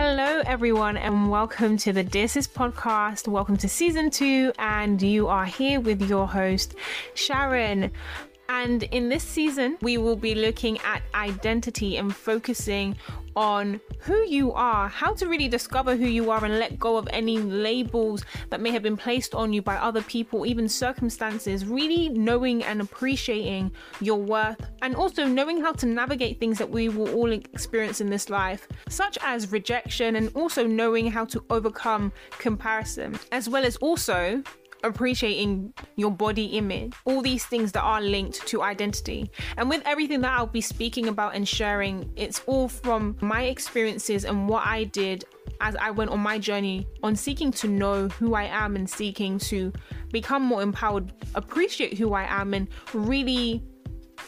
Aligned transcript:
Hello, 0.00 0.42
everyone, 0.46 0.96
and 0.96 1.28
welcome 1.28 1.76
to 1.78 1.92
the 1.92 2.04
Dear 2.04 2.28
Sis 2.28 2.46
podcast. 2.46 3.26
Welcome 3.26 3.56
to 3.56 3.68
season 3.68 4.10
two, 4.10 4.52
and 4.56 5.02
you 5.02 5.26
are 5.26 5.44
here 5.44 5.80
with 5.80 6.08
your 6.08 6.28
host, 6.28 6.76
Sharon. 7.14 7.90
And 8.48 8.84
in 8.84 9.08
this 9.08 9.24
season, 9.24 9.76
we 9.82 9.98
will 9.98 10.14
be 10.14 10.36
looking 10.36 10.78
at 10.84 11.02
identity 11.16 11.96
and 11.96 12.14
focusing 12.14 12.96
on 13.38 13.80
who 14.00 14.20
you 14.26 14.52
are, 14.52 14.88
how 14.88 15.14
to 15.14 15.28
really 15.28 15.46
discover 15.46 15.94
who 15.94 16.06
you 16.06 16.28
are 16.28 16.44
and 16.44 16.58
let 16.58 16.76
go 16.76 16.96
of 16.96 17.06
any 17.12 17.38
labels 17.38 18.24
that 18.50 18.60
may 18.60 18.72
have 18.72 18.82
been 18.82 18.96
placed 18.96 19.32
on 19.32 19.52
you 19.52 19.62
by 19.62 19.76
other 19.76 20.02
people, 20.02 20.44
even 20.44 20.68
circumstances. 20.68 21.64
Really 21.64 22.08
knowing 22.08 22.64
and 22.64 22.80
appreciating 22.80 23.70
your 24.00 24.18
worth, 24.18 24.60
and 24.82 24.96
also 24.96 25.24
knowing 25.24 25.60
how 25.60 25.70
to 25.74 25.86
navigate 25.86 26.40
things 26.40 26.58
that 26.58 26.68
we 26.68 26.88
will 26.88 27.14
all 27.14 27.30
experience 27.30 28.00
in 28.00 28.10
this 28.10 28.28
life, 28.28 28.66
such 28.88 29.16
as 29.22 29.52
rejection, 29.52 30.16
and 30.16 30.32
also 30.34 30.66
knowing 30.66 31.08
how 31.08 31.24
to 31.26 31.44
overcome 31.48 32.10
comparison, 32.38 33.16
as 33.30 33.48
well 33.48 33.64
as 33.64 33.76
also 33.76 34.42
appreciating 34.84 35.72
your 35.96 36.10
body 36.10 36.46
image, 36.58 36.92
all 37.04 37.22
these 37.22 37.44
things 37.44 37.72
that 37.72 37.82
are 37.82 38.00
linked 38.00 38.46
to 38.46 38.62
identity. 38.62 39.30
And 39.56 39.68
with 39.68 39.82
everything 39.84 40.20
that 40.22 40.32
I'll 40.32 40.46
be 40.46 40.60
speaking 40.60 41.08
about 41.08 41.34
and 41.34 41.46
sharing, 41.46 42.10
it's 42.16 42.42
all 42.46 42.68
from 42.68 43.16
my 43.20 43.44
experiences 43.44 44.24
and 44.24 44.48
what 44.48 44.66
I 44.66 44.84
did 44.84 45.24
as 45.60 45.74
I 45.76 45.90
went 45.90 46.10
on 46.10 46.20
my 46.20 46.38
journey 46.38 46.86
on 47.02 47.16
seeking 47.16 47.50
to 47.52 47.68
know 47.68 48.08
who 48.08 48.34
I 48.34 48.44
am 48.44 48.76
and 48.76 48.88
seeking 48.88 49.38
to 49.40 49.72
become 50.12 50.42
more 50.42 50.62
empowered, 50.62 51.12
appreciate 51.34 51.98
who 51.98 52.14
I 52.14 52.24
am, 52.24 52.54
and 52.54 52.68
really 52.94 53.62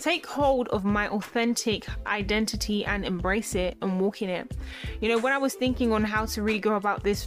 take 0.00 0.26
hold 0.26 0.68
of 0.68 0.84
my 0.84 1.08
authentic 1.08 1.86
identity 2.06 2.84
and 2.84 3.04
embrace 3.04 3.54
it 3.54 3.76
and 3.82 4.00
walk 4.00 4.22
in 4.22 4.30
it. 4.30 4.56
You 5.00 5.08
know, 5.08 5.18
when 5.18 5.32
I 5.32 5.38
was 5.38 5.54
thinking 5.54 5.92
on 5.92 6.04
how 6.04 6.24
to 6.26 6.42
really 6.42 6.58
go 6.58 6.74
about 6.74 7.02
this 7.02 7.26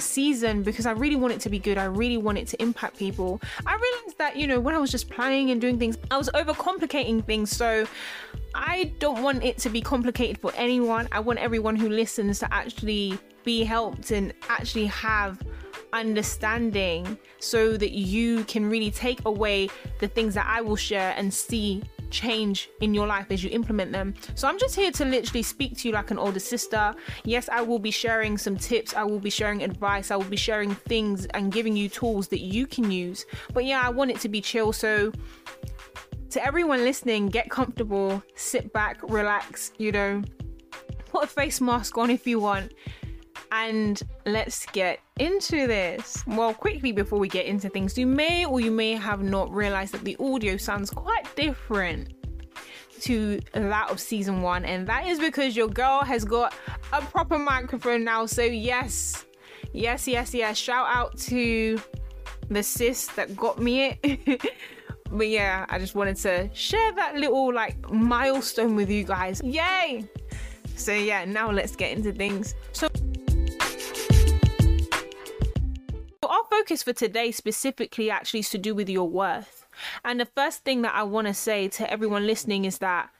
season 0.00 0.62
because 0.62 0.86
I 0.86 0.92
really 0.92 1.16
want 1.16 1.34
it 1.34 1.40
to 1.40 1.50
be 1.50 1.58
good. 1.58 1.78
I 1.78 1.84
really 1.84 2.16
want 2.16 2.38
it 2.38 2.46
to 2.48 2.62
impact 2.62 2.98
people. 2.98 3.40
I 3.66 3.74
realized 3.74 4.18
that, 4.18 4.36
you 4.36 4.46
know, 4.46 4.60
when 4.60 4.74
I 4.74 4.78
was 4.78 4.90
just 4.90 5.10
playing 5.10 5.50
and 5.50 5.60
doing 5.60 5.78
things, 5.78 5.96
I 6.10 6.16
was 6.16 6.28
overcomplicating 6.30 7.24
things. 7.24 7.50
So 7.50 7.86
I 8.54 8.92
don't 8.98 9.22
want 9.22 9.44
it 9.44 9.58
to 9.58 9.70
be 9.70 9.80
complicated 9.80 10.38
for 10.38 10.52
anyone. 10.56 11.08
I 11.12 11.20
want 11.20 11.38
everyone 11.38 11.76
who 11.76 11.88
listens 11.88 12.38
to 12.40 12.52
actually 12.52 13.18
be 13.44 13.64
helped 13.64 14.10
and 14.10 14.34
actually 14.48 14.86
have 14.86 15.40
understanding 15.92 17.18
so 17.38 17.76
that 17.76 17.92
you 17.92 18.44
can 18.44 18.68
really 18.68 18.90
take 18.90 19.24
away 19.24 19.68
the 20.00 20.08
things 20.08 20.34
that 20.34 20.46
I 20.46 20.60
will 20.60 20.76
share 20.76 21.14
and 21.16 21.32
see 21.32 21.82
change 22.10 22.70
in 22.80 22.94
your 22.94 23.06
life 23.06 23.26
as 23.30 23.42
you 23.42 23.50
implement 23.50 23.92
them. 23.92 24.14
So 24.34 24.48
I'm 24.48 24.58
just 24.58 24.74
here 24.74 24.90
to 24.92 25.04
literally 25.04 25.42
speak 25.42 25.76
to 25.78 25.88
you 25.88 25.94
like 25.94 26.10
an 26.10 26.18
older 26.18 26.40
sister. 26.40 26.94
Yes, 27.24 27.48
I 27.48 27.60
will 27.60 27.78
be 27.78 27.90
sharing 27.90 28.38
some 28.38 28.56
tips, 28.56 28.94
I 28.94 29.04
will 29.04 29.20
be 29.20 29.30
sharing 29.30 29.62
advice, 29.62 30.10
I 30.10 30.16
will 30.16 30.24
be 30.24 30.36
sharing 30.36 30.74
things 30.74 31.26
and 31.26 31.52
giving 31.52 31.76
you 31.76 31.88
tools 31.88 32.28
that 32.28 32.40
you 32.40 32.66
can 32.66 32.90
use. 32.90 33.26
But 33.52 33.64
yeah, 33.64 33.80
I 33.84 33.90
want 33.90 34.10
it 34.10 34.20
to 34.20 34.28
be 34.28 34.40
chill. 34.40 34.72
So 34.72 35.12
to 36.30 36.44
everyone 36.44 36.84
listening, 36.84 37.28
get 37.28 37.50
comfortable, 37.50 38.22
sit 38.34 38.72
back, 38.72 38.98
relax, 39.02 39.72
you 39.78 39.92
know, 39.92 40.22
put 41.06 41.24
a 41.24 41.26
face 41.26 41.60
mask 41.60 41.96
on 41.96 42.10
if 42.10 42.26
you 42.26 42.40
want. 42.40 42.72
And 43.50 44.00
let's 44.26 44.66
get 44.66 45.00
into 45.18 45.66
this. 45.66 46.22
Well, 46.26 46.52
quickly 46.52 46.92
before 46.92 47.18
we 47.18 47.28
get 47.28 47.46
into 47.46 47.68
things, 47.68 47.96
you 47.96 48.06
may 48.06 48.44
or 48.44 48.60
you 48.60 48.70
may 48.70 48.92
have 48.92 49.22
not 49.22 49.50
realized 49.52 49.94
that 49.94 50.04
the 50.04 50.16
audio 50.20 50.56
sounds 50.56 50.90
quite 50.90 51.24
different 51.34 52.12
to 53.00 53.40
that 53.52 53.90
of 53.90 54.00
season 54.00 54.42
one, 54.42 54.64
and 54.64 54.86
that 54.86 55.06
is 55.06 55.18
because 55.18 55.56
your 55.56 55.68
girl 55.68 56.02
has 56.02 56.24
got 56.24 56.54
a 56.92 57.00
proper 57.00 57.38
microphone 57.38 58.04
now. 58.04 58.26
So, 58.26 58.42
yes, 58.42 59.24
yes, 59.72 60.06
yes, 60.06 60.34
yes. 60.34 60.58
Shout 60.58 60.86
out 60.88 61.16
to 61.18 61.80
the 62.50 62.62
sis 62.62 63.06
that 63.08 63.36
got 63.36 63.58
me 63.58 63.98
it. 64.02 64.42
but 65.10 65.28
yeah, 65.28 65.66
I 65.68 65.78
just 65.78 65.94
wanted 65.94 66.16
to 66.16 66.50
share 66.54 66.92
that 66.92 67.16
little 67.16 67.52
like 67.52 67.90
milestone 67.90 68.74
with 68.74 68.90
you 68.90 69.04
guys. 69.04 69.40
Yay! 69.44 70.08
So, 70.76 70.92
yeah, 70.92 71.24
now 71.24 71.50
let's 71.50 71.74
get 71.74 71.96
into 71.96 72.12
things. 72.12 72.54
So, 72.72 72.88
focus 76.58 76.82
for 76.82 76.92
today 76.92 77.30
specifically 77.30 78.10
actually 78.10 78.40
is 78.40 78.50
to 78.50 78.58
do 78.58 78.74
with 78.74 78.88
your 78.88 79.08
worth. 79.08 79.64
And 80.04 80.18
the 80.18 80.26
first 80.26 80.64
thing 80.64 80.82
that 80.82 80.94
I 80.94 81.04
want 81.04 81.28
to 81.28 81.34
say 81.34 81.68
to 81.68 81.88
everyone 81.88 82.26
listening 82.26 82.64
is 82.64 82.78
that 82.78 83.10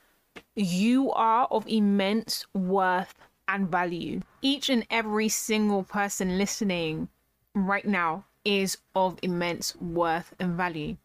you 0.55 1.11
are 1.13 1.47
of 1.49 1.65
immense 1.65 2.45
worth 2.53 3.15
and 3.47 3.69
value. 3.69 4.21
Each 4.41 4.67
and 4.69 4.85
every 4.89 5.29
single 5.29 5.83
person 5.83 6.37
listening 6.37 7.07
right 7.55 7.85
now 7.85 8.25
is 8.43 8.77
of 8.93 9.17
immense 9.21 9.73
worth 9.77 10.33
and 10.37 10.57
value. 10.57 10.97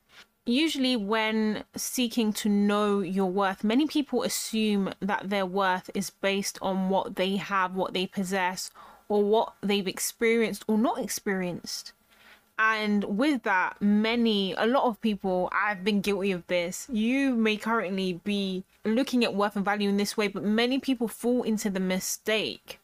Usually, 0.44 0.97
when 0.97 1.62
seeking 1.77 2.33
to 2.34 2.49
know 2.49 2.99
your 2.99 3.31
worth, 3.31 3.62
many 3.62 3.87
people 3.87 4.25
assume 4.25 4.93
that 5.00 5.31
their 5.31 5.47
worth 5.47 5.89
is 5.94 6.11
based 6.11 6.59
on 6.61 6.89
what 6.89 7.15
they 7.15 7.37
have, 7.37 7.77
what 7.77 7.94
they 7.94 8.06
possess, 8.09 8.73
or 9.09 9.23
what 9.23 9.55
they've 9.62 9.87
experienced 9.87 10.65
or 10.67 10.77
not 10.77 10.99
experienced. 10.99 11.93
And 12.57 13.05
with 13.05 13.43
that, 13.43 13.83
many, 13.83 14.55
a 14.55 14.67
lot 14.67 14.85
of 14.85 15.01
people, 15.01 15.51
I've 15.53 15.83
been 15.83 16.01
guilty 16.01 16.31
of 16.31 16.47
this. 16.47 16.87
You 16.93 17.35
may 17.35 17.57
currently 17.57 18.21
be 18.25 18.65
looking 18.85 19.25
at 19.25 19.35
worth 19.35 19.57
and 19.57 19.65
value 19.65 19.89
in 19.89 19.97
this 19.97 20.17
way, 20.17 20.29
but 20.29 20.45
many 20.45 20.79
people 20.79 21.09
fall 21.09 21.43
into 21.43 21.69
the 21.69 21.81
mistake 21.81 22.79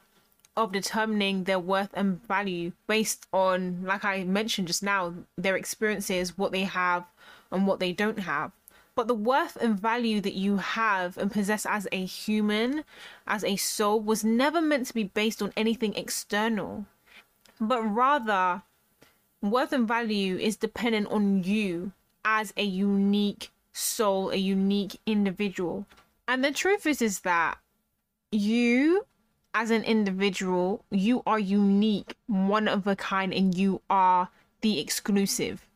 of 0.57 0.73
determining 0.73 1.45
their 1.45 1.61
worth 1.61 1.91
and 1.95 2.21
value 2.27 2.73
based 2.89 3.29
on, 3.33 3.85
like 3.85 4.05
I 4.05 4.25
mentioned 4.25 4.67
just 4.67 4.83
now, 4.83 5.15
their 5.39 5.57
experiences, 5.57 6.37
what 6.37 6.51
they 6.51 6.65
have, 6.65 7.05
and 7.53 7.67
what 7.67 7.79
they 7.79 7.93
don't 7.93 8.21
have. 8.21 8.51
But 8.97 9.07
the 9.07 9.15
worth 9.15 9.57
and 9.57 9.79
value 9.79 10.21
that 10.21 10.35
you 10.35 10.57
have 10.57 11.17
and 11.17 11.31
possess 11.31 11.65
as 11.65 11.87
a 11.93 12.05
human, 12.05 12.85
as 13.27 13.45
a 13.45 13.55
soul, 13.55 14.01
was 14.01 14.25
never 14.25 14.61
meant 14.61 14.89
to 14.89 14.95
be 14.95 15.05
based 15.05 15.41
on 15.41 15.53
anything 15.57 15.95
external, 15.95 16.87
but 17.61 17.83
rather, 17.83 18.63
worth 19.43 19.73
and 19.73 19.89
value 19.89 20.37
is 20.37 20.57
dependent 20.57 21.09
on 21.09 21.43
you 21.45 21.93
as 22.25 22.53
a 22.57 22.65
unique 22.65 23.51
soul, 23.73 24.31
a 24.31 24.37
unique 24.37 25.01
individual. 25.07 25.87
And 26.29 26.45
the 26.45 26.53
truth 26.53 26.87
is, 26.87 27.03
is 27.03 27.21
that 27.21 27.59
you 28.31 29.07
as 29.55 29.71
an 29.71 29.83
individual, 29.83 30.85
you 30.91 31.23
are 31.27 31.39
unique, 31.39 32.15
one 32.27 32.69
of 32.69 32.87
a 32.87 32.95
kind, 32.95 33.35
and 33.35 33.57
you 33.57 33.81
are 33.91 34.29
the 34.61 34.79
exclusive. 34.79 35.67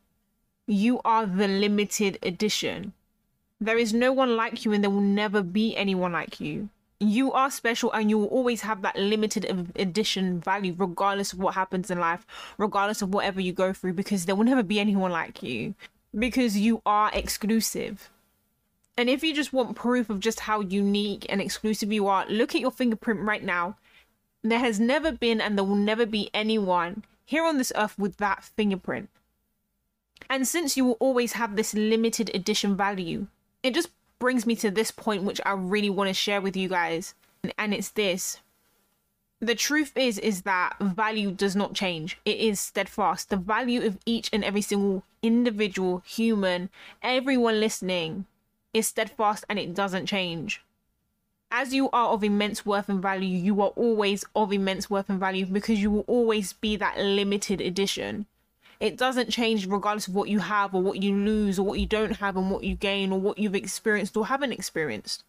You 0.66 1.00
are 1.04 1.26
the 1.26 1.48
limited 1.48 2.19
edition. 2.22 2.92
There 3.60 3.78
is 3.78 3.92
no 3.92 4.12
one 4.12 4.36
like 4.36 4.64
you, 4.64 4.72
and 4.72 4.84
there 4.84 4.91
will 4.91 5.00
never 5.00 5.42
be 5.42 5.76
anyone 5.76 6.12
like 6.12 6.41
you. 6.41 6.69
You 7.00 7.32
are 7.32 7.50
special, 7.50 7.93
and 7.93 8.09
you 8.09 8.19
will 8.19 8.28
always 8.28 8.62
have 8.62 8.82
that 8.82 8.97
limited 8.97 9.44
edition 9.77 10.41
value, 10.41 10.75
regardless 10.77 11.32
of 11.32 11.41
what 11.41 11.55
happens 11.55 11.91
in 11.91 11.99
life, 11.99 12.25
regardless 12.56 13.03
of 13.03 13.12
whatever 13.12 13.41
you 13.41 13.53
go 13.53 13.72
through, 13.72 13.94
because 13.94 14.25
there 14.25 14.34
will 14.34 14.44
never 14.44 14.62
be 14.62 14.81
anyone 14.81 15.10
like 15.10 15.43
you, 15.43 15.75
because 16.16 16.56
you 16.56 16.81
are 16.87 17.10
exclusive. 17.12 18.10
And 18.97 19.10
if 19.10 19.25
you 19.25 19.34
just 19.34 19.53
want 19.53 19.75
proof 19.75 20.09
of 20.09 20.21
just 20.21 20.41
how 20.41 20.60
unique 20.60 21.27
and 21.28 21.41
exclusive 21.41 21.93
you 21.93 22.06
are, 22.06 22.25
look 22.28 22.55
at 22.55 22.60
your 22.60 22.71
fingerprint 22.71 23.21
right 23.21 23.43
now. 23.43 23.76
There 24.43 24.61
has 24.61 24.78
never 24.78 25.11
been, 25.11 25.41
and 25.41 25.59
there 25.59 25.65
will 25.65 25.75
never 25.75 26.06
be 26.06 26.31
anyone 26.32 27.03
here 27.25 27.44
on 27.44 27.59
this 27.59 27.72
earth 27.75 27.99
with 27.99 28.19
that 28.19 28.44
fingerprint. 28.44 29.09
And 30.31 30.47
since 30.47 30.76
you 30.76 30.84
will 30.84 30.97
always 31.00 31.32
have 31.32 31.56
this 31.56 31.75
limited 31.75 32.31
edition 32.34 32.76
value, 32.76 33.26
it 33.62 33.75
just 33.75 33.91
brings 34.24 34.46
me 34.46 34.56
to 34.56 34.70
this 34.70 34.90
point, 34.90 35.22
which 35.22 35.38
I 35.44 35.52
really 35.52 35.90
want 35.90 36.08
to 36.08 36.14
share 36.14 36.40
with 36.40 36.56
you 36.56 36.66
guys. 36.66 37.14
And 37.58 37.75
it's 37.75 37.90
this. 37.90 38.40
The 39.38 39.54
truth 39.54 39.93
is 39.99 40.19
is 40.19 40.43
that 40.43 40.78
value 40.81 41.31
does 41.31 41.54
not 41.54 41.75
change. 41.75 42.19
It 42.25 42.38
is 42.38 42.58
steadfast. 42.58 43.28
The 43.28 43.37
value 43.37 43.82
of 43.82 43.99
each 44.06 44.31
and 44.32 44.43
every 44.43 44.62
single 44.62 45.02
individual 45.22 46.02
human 46.06 46.70
everyone 47.02 47.60
listening 47.60 48.25
is 48.72 48.88
steadfast 48.88 49.44
and 49.50 49.58
it 49.58 49.75
doesn't 49.75 50.06
change. 50.06 50.64
As 51.50 51.75
you 51.75 51.90
are 51.90 52.08
of 52.08 52.25
immense 52.25 52.64
worth 52.64 52.88
and 52.88 53.02
value 53.02 53.37
you 53.37 53.60
are 53.60 53.75
always 53.76 54.25
of 54.34 54.54
immense 54.54 54.88
worth 54.88 55.10
and 55.10 55.20
value 55.20 55.44
because 55.44 55.82
you 55.82 55.90
will 55.90 56.06
always 56.06 56.54
be 56.54 56.76
that 56.76 56.96
limited 56.96 57.60
edition 57.60 58.25
it 58.81 58.97
doesn't 58.97 59.31
change 59.31 59.67
regardless 59.67 60.09
of 60.09 60.15
what 60.15 60.29
you 60.29 60.41
have 60.41 60.75
or 60.75 60.82
what 60.82 61.03
you 61.03 61.15
lose 61.15 61.59
or 61.59 61.65
what 61.65 61.79
you 61.79 61.87
don't 61.87 62.17
have 62.17 62.37
and 62.37 62.50
what 62.50 62.65
you 62.65 62.75
gain 62.75 63.12
or 63.12 63.21
what 63.21 63.38
you've 63.38 63.55
experienced 63.55 64.17
or 64.17 64.26
haven't 64.26 64.53
experienced. 64.53 65.25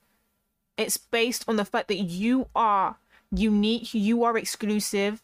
It's 0.78 0.98
based 0.98 1.46
on 1.48 1.56
the 1.56 1.66
fact 1.66 1.88
that 1.88 1.98
you 1.98 2.48
are 2.56 2.98
unique, 3.32 3.94
you 3.94 4.24
are 4.24 4.38
exclusive, 4.38 5.22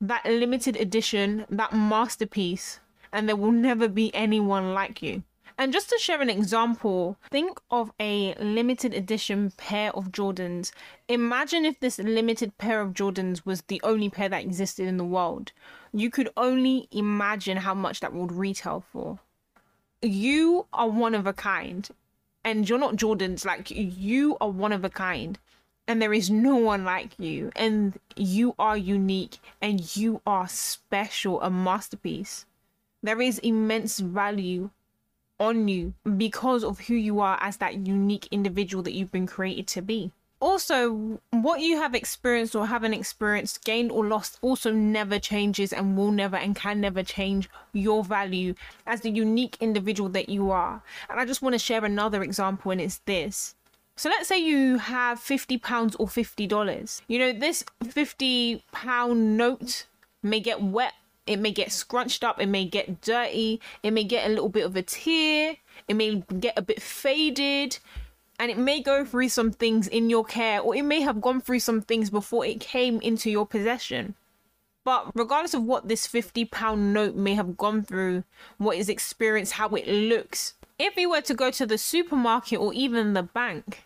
that 0.00 0.24
limited 0.24 0.76
edition, 0.76 1.46
that 1.50 1.72
masterpiece, 1.72 2.80
and 3.12 3.28
there 3.28 3.36
will 3.36 3.52
never 3.52 3.88
be 3.88 4.14
anyone 4.14 4.72
like 4.72 5.02
you. 5.02 5.22
And 5.58 5.74
just 5.74 5.90
to 5.90 5.98
share 5.98 6.22
an 6.22 6.30
example, 6.30 7.18
think 7.30 7.60
of 7.70 7.92
a 8.00 8.34
limited 8.40 8.94
edition 8.94 9.52
pair 9.58 9.94
of 9.94 10.10
Jordans. 10.10 10.72
Imagine 11.06 11.66
if 11.66 11.78
this 11.80 11.98
limited 11.98 12.56
pair 12.56 12.80
of 12.80 12.94
Jordans 12.94 13.44
was 13.44 13.60
the 13.62 13.80
only 13.84 14.08
pair 14.08 14.30
that 14.30 14.42
existed 14.42 14.86
in 14.86 14.96
the 14.96 15.04
world. 15.04 15.52
You 15.92 16.10
could 16.10 16.30
only 16.36 16.88
imagine 16.90 17.58
how 17.58 17.74
much 17.74 18.00
that 18.00 18.12
would 18.12 18.32
retail 18.32 18.84
for. 18.92 19.18
You 20.02 20.66
are 20.72 20.88
one 20.88 21.14
of 21.14 21.26
a 21.26 21.32
kind, 21.32 21.88
and 22.44 22.68
you're 22.68 22.78
not 22.78 22.96
Jordans, 22.96 23.44
like, 23.44 23.70
you 23.70 24.36
are 24.40 24.50
one 24.50 24.72
of 24.72 24.84
a 24.84 24.90
kind 24.90 25.38
and 25.90 26.00
there 26.00 26.14
is 26.14 26.30
no 26.30 26.54
one 26.54 26.84
like 26.84 27.18
you 27.18 27.50
and 27.56 27.98
you 28.14 28.54
are 28.60 28.76
unique 28.76 29.38
and 29.60 29.96
you 29.96 30.20
are 30.24 30.46
special 30.46 31.42
a 31.42 31.50
masterpiece 31.50 32.46
there 33.02 33.20
is 33.20 33.40
immense 33.40 33.98
value 33.98 34.70
on 35.40 35.66
you 35.66 35.92
because 36.16 36.62
of 36.62 36.78
who 36.80 36.94
you 36.94 37.18
are 37.18 37.36
as 37.40 37.56
that 37.56 37.88
unique 37.88 38.28
individual 38.30 38.84
that 38.84 38.92
you've 38.92 39.10
been 39.10 39.26
created 39.26 39.66
to 39.66 39.82
be 39.82 40.12
also 40.40 41.20
what 41.30 41.60
you 41.60 41.76
have 41.76 41.94
experienced 41.94 42.54
or 42.54 42.66
haven't 42.66 42.94
experienced 42.94 43.64
gained 43.64 43.92
or 43.92 44.06
lost 44.06 44.38
also 44.42 44.72
never 44.72 45.18
changes 45.18 45.72
and 45.72 45.96
will 45.96 46.10
never 46.10 46.36
and 46.36 46.56
can 46.56 46.80
never 46.80 47.02
change 47.02 47.48
your 47.72 48.02
value 48.02 48.54
as 48.86 49.02
the 49.02 49.10
unique 49.10 49.56
individual 49.60 50.08
that 50.08 50.28
you 50.28 50.50
are 50.50 50.82
and 51.08 51.20
i 51.20 51.24
just 51.24 51.42
want 51.42 51.52
to 51.52 51.58
share 51.58 51.84
another 51.84 52.22
example 52.22 52.70
and 52.70 52.80
it's 52.80 52.98
this 53.04 53.54
so 54.00 54.08
let's 54.08 54.28
say 54.28 54.38
you 54.38 54.78
have 54.78 55.20
50 55.20 55.58
pounds 55.58 55.94
or 55.96 56.08
50 56.08 56.46
dollars. 56.46 57.02
You 57.06 57.18
know, 57.18 57.32
this 57.34 57.62
50 57.84 58.64
pound 58.72 59.36
note 59.36 59.84
may 60.22 60.40
get 60.40 60.62
wet, 60.62 60.94
it 61.26 61.38
may 61.38 61.50
get 61.50 61.70
scrunched 61.70 62.24
up, 62.24 62.40
it 62.40 62.46
may 62.46 62.64
get 62.64 63.02
dirty, 63.02 63.60
it 63.82 63.90
may 63.90 64.04
get 64.04 64.24
a 64.24 64.30
little 64.30 64.48
bit 64.48 64.64
of 64.64 64.74
a 64.74 64.80
tear, 64.80 65.56
it 65.86 65.94
may 65.94 66.24
get 66.40 66.58
a 66.58 66.62
bit 66.62 66.80
faded, 66.80 67.78
and 68.40 68.50
it 68.50 68.56
may 68.56 68.80
go 68.80 69.04
through 69.04 69.28
some 69.28 69.52
things 69.52 69.86
in 69.86 70.08
your 70.08 70.24
care, 70.24 70.60
or 70.60 70.74
it 70.74 70.82
may 70.82 71.02
have 71.02 71.20
gone 71.20 71.42
through 71.42 71.60
some 71.60 71.82
things 71.82 72.08
before 72.08 72.46
it 72.46 72.58
came 72.58 72.98
into 73.02 73.30
your 73.30 73.46
possession. 73.46 74.14
But 74.82 75.12
regardless 75.14 75.52
of 75.52 75.64
what 75.64 75.88
this 75.88 76.06
50 76.06 76.46
pound 76.46 76.94
note 76.94 77.14
may 77.14 77.34
have 77.34 77.58
gone 77.58 77.82
through, 77.82 78.24
what 78.56 78.78
is 78.78 78.88
experienced, 78.88 79.52
how 79.52 79.68
it 79.68 79.86
looks, 79.86 80.54
if 80.78 80.96
you 80.96 81.10
were 81.10 81.20
to 81.20 81.34
go 81.34 81.50
to 81.50 81.66
the 81.66 81.76
supermarket 81.76 82.58
or 82.58 82.72
even 82.72 83.12
the 83.12 83.22
bank, 83.22 83.84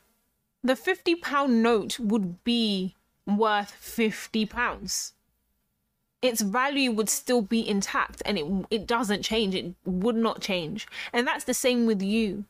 the 0.62 0.76
50 0.76 1.16
pound 1.16 1.60
note 1.60 1.98
would 1.98 2.44
be 2.44 2.94
worth 3.26 3.72
50 3.72 4.46
pounds. 4.46 5.14
Its 6.22 6.42
value 6.42 6.92
would 6.92 7.08
still 7.08 7.42
be 7.42 7.68
intact 7.68 8.22
and 8.24 8.38
it 8.38 8.46
it 8.70 8.86
doesn't 8.86 9.22
change. 9.22 9.56
It 9.56 9.74
would 9.84 10.16
not 10.16 10.40
change. 10.40 10.86
And 11.12 11.26
that's 11.26 11.44
the 11.44 11.54
same 11.54 11.86
with 11.86 12.00
you 12.00 12.44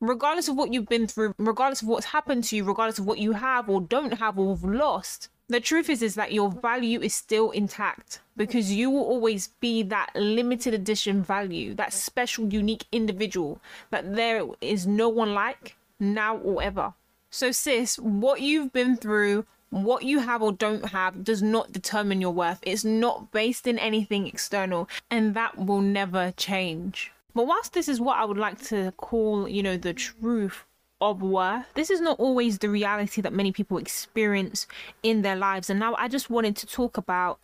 regardless 0.00 0.48
of 0.48 0.56
what 0.56 0.72
you've 0.72 0.88
been 0.88 1.06
through 1.06 1.34
regardless 1.38 1.82
of 1.82 1.88
what's 1.88 2.06
happened 2.06 2.44
to 2.44 2.56
you 2.56 2.64
regardless 2.64 2.98
of 2.98 3.06
what 3.06 3.18
you 3.18 3.32
have 3.32 3.68
or 3.68 3.80
don't 3.80 4.18
have 4.18 4.38
or 4.38 4.54
have 4.54 4.64
lost 4.64 5.28
the 5.48 5.60
truth 5.60 5.88
is 5.88 6.02
is 6.02 6.14
that 6.16 6.32
your 6.32 6.50
value 6.50 7.00
is 7.00 7.14
still 7.14 7.50
intact 7.52 8.20
because 8.36 8.72
you 8.72 8.90
will 8.90 9.04
always 9.04 9.48
be 9.60 9.82
that 9.82 10.10
limited 10.14 10.74
edition 10.74 11.22
value 11.22 11.74
that 11.74 11.92
special 11.92 12.46
unique 12.52 12.84
individual 12.92 13.60
that 13.90 14.14
there 14.14 14.44
is 14.60 14.86
no 14.86 15.08
one 15.08 15.32
like 15.32 15.76
now 15.98 16.36
or 16.38 16.62
ever 16.62 16.92
so, 17.30 17.52
sis, 17.52 17.98
what 17.98 18.40
you've 18.40 18.72
been 18.72 18.96
through, 18.96 19.44
what 19.70 20.04
you 20.04 20.20
have 20.20 20.42
or 20.42 20.52
don't 20.52 20.86
have, 20.86 21.24
does 21.24 21.42
not 21.42 21.72
determine 21.72 22.20
your 22.20 22.30
worth. 22.30 22.60
It's 22.62 22.84
not 22.84 23.30
based 23.30 23.66
in 23.66 23.78
anything 23.78 24.26
external, 24.26 24.88
and 25.10 25.34
that 25.34 25.58
will 25.58 25.82
never 25.82 26.32
change. 26.36 27.12
But 27.36 27.48
whilst 27.48 27.74
this 27.74 27.86
is 27.86 28.00
what 28.00 28.16
I 28.16 28.24
would 28.24 28.38
like 28.38 28.62
to 28.68 28.92
call, 28.96 29.46
you 29.46 29.62
know, 29.62 29.76
the 29.76 29.92
truth 29.92 30.64
of 31.02 31.20
worth, 31.20 31.66
this 31.74 31.90
is 31.90 32.00
not 32.00 32.18
always 32.18 32.56
the 32.56 32.70
reality 32.70 33.20
that 33.20 33.34
many 33.34 33.52
people 33.52 33.76
experience 33.76 34.66
in 35.02 35.20
their 35.20 35.36
lives. 35.36 35.68
And 35.68 35.78
now 35.78 35.94
I 35.96 36.08
just 36.08 36.30
wanted 36.30 36.56
to 36.56 36.66
talk 36.66 36.96
about 36.96 37.38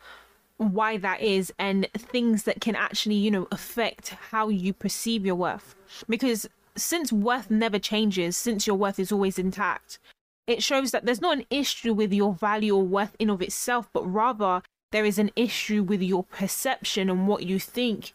why 0.57 0.97
that 0.97 1.21
is 1.21 1.53
and 1.59 1.87
things 1.93 2.45
that 2.45 2.63
can 2.63 2.75
actually, 2.75 3.17
you 3.17 3.31
know, 3.31 3.47
affect 3.53 4.17
how 4.31 4.49
you 4.49 4.73
perceive 4.73 5.27
your 5.27 5.35
worth. 5.35 5.75
Because 6.09 6.49
since 6.75 7.13
worth 7.13 7.51
never 7.51 7.79
changes, 7.79 8.35
since 8.35 8.67
your 8.67 8.77
worth 8.77 8.99
is 8.99 9.13
always 9.13 9.39
intact, 9.39 9.99
it 10.47 10.63
shows 10.63 10.93
that 10.93 11.05
there's 11.05 11.21
not 11.21 11.37
an 11.37 11.45
issue 11.51 11.93
with 11.93 12.15
your 12.15 12.33
value 12.33 12.75
or 12.75 12.83
worth 12.83 13.15
in 13.19 13.29
of 13.29 13.43
itself, 13.43 13.91
but 13.93 14.11
rather 14.11 14.63
there 14.91 15.05
is 15.05 15.19
an 15.19 15.31
issue 15.37 15.83
with 15.83 16.01
your 16.01 16.25
perception 16.25 17.11
and 17.11 17.29
what 17.29 17.43
you 17.43 17.59
think 17.59 18.15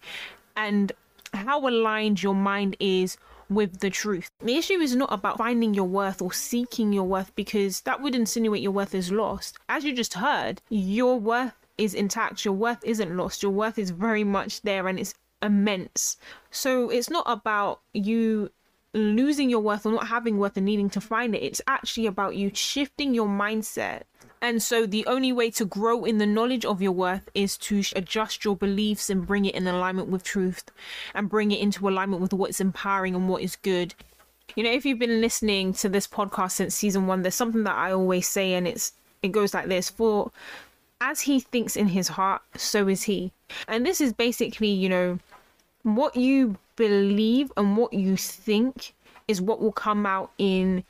and 0.56 0.92
how 1.34 1.68
aligned 1.68 2.24
your 2.24 2.36
mind 2.36 2.76
is 2.80 3.18
with 3.50 3.80
the 3.80 3.90
truth. 3.90 4.30
The 4.42 4.58
issue 4.58 4.80
is 4.80 4.96
not 4.96 5.12
about 5.12 5.38
finding 5.38 5.74
your 5.74 5.88
worth 5.88 6.22
or 6.22 6.34
seeking 6.34 6.94
your 6.94 7.06
worth 7.06 7.34
because 7.36 7.82
that 7.82 8.02
would 8.02 8.16
insinuate 8.16 8.62
your 8.62 8.72
worth 8.72 8.94
is 8.94 9.12
lost. 9.12 9.58
As 9.70 9.84
you 9.84 9.94
just 9.94 10.16
heard, 10.16 10.62
your 10.70 11.20
worth 11.20 11.54
is 11.78 11.94
intact, 11.94 12.44
your 12.44 12.54
worth 12.54 12.84
isn't 12.84 13.16
lost, 13.16 13.44
your 13.44 13.52
worth 13.52 13.78
is 13.78 13.92
very 13.92 14.24
much 14.24 14.62
there 14.62 14.88
and 14.88 15.00
it's 15.00 15.14
immense. 15.42 16.18
So 16.52 16.90
it's 16.90 17.10
not 17.10 17.26
about 17.28 17.82
you 17.94 18.52
losing 18.94 19.50
your 19.50 19.60
worth 19.60 19.86
or 19.86 19.92
not 19.92 20.08
having 20.08 20.38
worth 20.38 20.58
and 20.58 20.66
needing 20.66 20.90
to 20.90 21.02
find 21.02 21.36
it. 21.36 21.44
It's 21.44 21.62
actually 21.68 22.08
about 22.08 22.36
you 22.36 22.52
shifting 22.54 23.14
your 23.14 23.28
mindset. 23.28 24.04
And 24.42 24.62
so 24.62 24.86
the 24.86 25.06
only 25.08 25.32
way 25.32 25.50
to 25.52 25.66
grow 25.66 26.06
in 26.06 26.18
the 26.20 26.26
knowledge 26.26 26.66
of 26.66 26.82
your 26.82 26.92
worth 26.92 27.30
is 27.34 27.58
to 27.58 27.82
adjust 27.96 28.46
your 28.46 28.56
beliefs 28.56 29.10
and 29.10 29.26
bring 29.26 29.46
it 29.46 29.56
in 29.56 29.68
alignment 29.68 30.10
with 30.10 30.24
truth 30.24 30.64
and 31.14 31.30
bring 31.30 31.52
it 31.52 31.60
into 31.60 31.88
alignment 31.90 32.22
with 32.22 32.34
what's 32.34 32.62
empowering 32.62 33.16
and 33.16 33.28
what 33.28 33.42
is 33.42 33.56
good. 33.56 33.96
You 34.56 34.64
know, 34.64 34.72
if 34.72 34.86
you've 34.86 35.00
been 35.00 35.22
listening 35.22 35.74
to 35.74 35.90
this 35.90 36.08
podcast 36.08 36.52
since 36.52 36.76
season 36.76 37.08
1, 37.08 37.24
there's 37.24 37.36
something 37.36 37.64
that 37.64 37.76
I 37.76 37.92
always 37.92 38.28
say 38.28 38.54
and 38.54 38.68
it's 38.68 38.94
it 39.24 39.32
goes 39.32 39.54
like 39.54 39.68
this 39.68 39.90
for 39.90 40.32
as 41.02 41.22
he 41.22 41.40
thinks 41.40 41.76
in 41.76 41.88
his 41.88 42.08
heart, 42.08 42.42
so 42.56 42.88
is 42.88 43.04
he. 43.04 43.32
And 43.68 43.86
this 43.86 44.02
is 44.02 44.14
basically, 44.14 44.70
you 44.70 44.90
know, 44.90 45.20
what 45.84 46.16
you 46.16 46.58
believe 46.76 47.52
and 47.58 47.78
what 47.78 47.94
you 47.94 48.18
think 48.18 48.94
is 49.28 49.42
what 49.42 49.62
will 49.62 49.72
come 49.72 50.06
out 50.06 50.32
in 50.38 50.84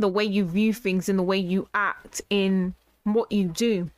the 0.00 0.08
way 0.08 0.24
you 0.24 0.44
view 0.44 0.72
things, 0.72 1.08
in 1.08 1.16
the 1.16 1.22
way 1.22 1.36
you 1.36 1.68
act, 1.74 2.20
in 2.30 2.74
what 3.04 3.30
you 3.30 3.44
do. 3.44 3.90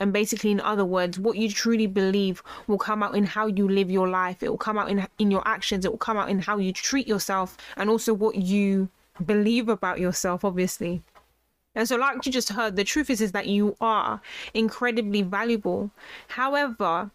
And 0.00 0.12
basically, 0.12 0.50
in 0.50 0.60
other 0.60 0.84
words, 0.84 1.18
what 1.18 1.36
you 1.36 1.50
truly 1.50 1.86
believe 1.86 2.42
will 2.66 2.78
come 2.78 3.02
out 3.02 3.14
in 3.14 3.24
how 3.24 3.46
you 3.46 3.68
live 3.68 3.90
your 3.90 4.08
life. 4.08 4.42
It 4.42 4.48
will 4.48 4.56
come 4.56 4.78
out 4.78 4.90
in 4.90 5.06
in 5.18 5.30
your 5.30 5.46
actions. 5.46 5.84
It 5.84 5.90
will 5.90 5.98
come 5.98 6.16
out 6.16 6.30
in 6.30 6.38
how 6.38 6.56
you 6.56 6.72
treat 6.72 7.06
yourself, 7.06 7.58
and 7.76 7.90
also 7.90 8.14
what 8.14 8.36
you 8.36 8.88
believe 9.24 9.68
about 9.68 10.00
yourself. 10.00 10.42
Obviously, 10.42 11.02
and 11.74 11.86
so, 11.86 11.96
like 11.96 12.24
you 12.26 12.32
just 12.32 12.48
heard, 12.48 12.76
the 12.76 12.84
truth 12.84 13.10
is, 13.10 13.20
is 13.20 13.32
that 13.32 13.46
you 13.46 13.76
are 13.80 14.20
incredibly 14.54 15.22
valuable. 15.22 15.90
However, 16.28 17.10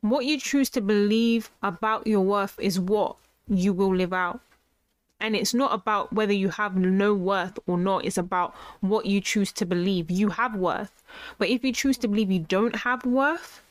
what 0.00 0.24
you 0.26 0.38
choose 0.38 0.68
to 0.70 0.80
believe 0.80 1.50
about 1.62 2.06
your 2.06 2.20
worth 2.20 2.58
is 2.60 2.78
what 2.78 3.16
you 3.48 3.72
will 3.72 3.94
live 3.94 4.12
out. 4.12 4.40
And 5.18 5.34
it's 5.34 5.54
not 5.54 5.72
about 5.72 6.12
whether 6.12 6.32
you 6.32 6.50
have 6.50 6.76
no 6.76 7.14
worth 7.14 7.58
or 7.66 7.78
not. 7.78 8.04
It's 8.04 8.18
about 8.18 8.54
what 8.80 9.06
you 9.06 9.20
choose 9.20 9.50
to 9.52 9.64
believe. 9.64 10.10
You 10.10 10.28
have 10.30 10.54
worth. 10.54 11.02
But 11.38 11.48
if 11.48 11.64
you 11.64 11.72
choose 11.72 11.96
to 11.98 12.08
believe 12.08 12.30
you 12.30 12.40
don't 12.40 12.76
have 12.76 13.04
worth, 13.06 13.62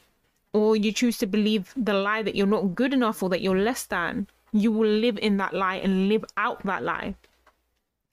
or 0.54 0.76
you 0.76 0.92
choose 0.92 1.18
to 1.18 1.28
believe 1.28 1.74
the 1.76 1.94
lie 1.94 2.24
that 2.24 2.36
you're 2.36 2.48
not 2.48 2.76
good 2.76 2.94
enough 2.94 3.22
or 3.22 3.30
that 3.30 3.42
you're 3.42 3.60
less 3.60 3.84
than, 3.84 4.26
you 4.54 4.72
will 4.72 4.90
live 4.90 5.20
in 5.20 5.36
that 5.38 5.54
lie 5.54 5.76
and 5.76 6.08
live 6.08 6.24
out 6.38 6.64
that 6.64 6.82
lie. 6.82 7.14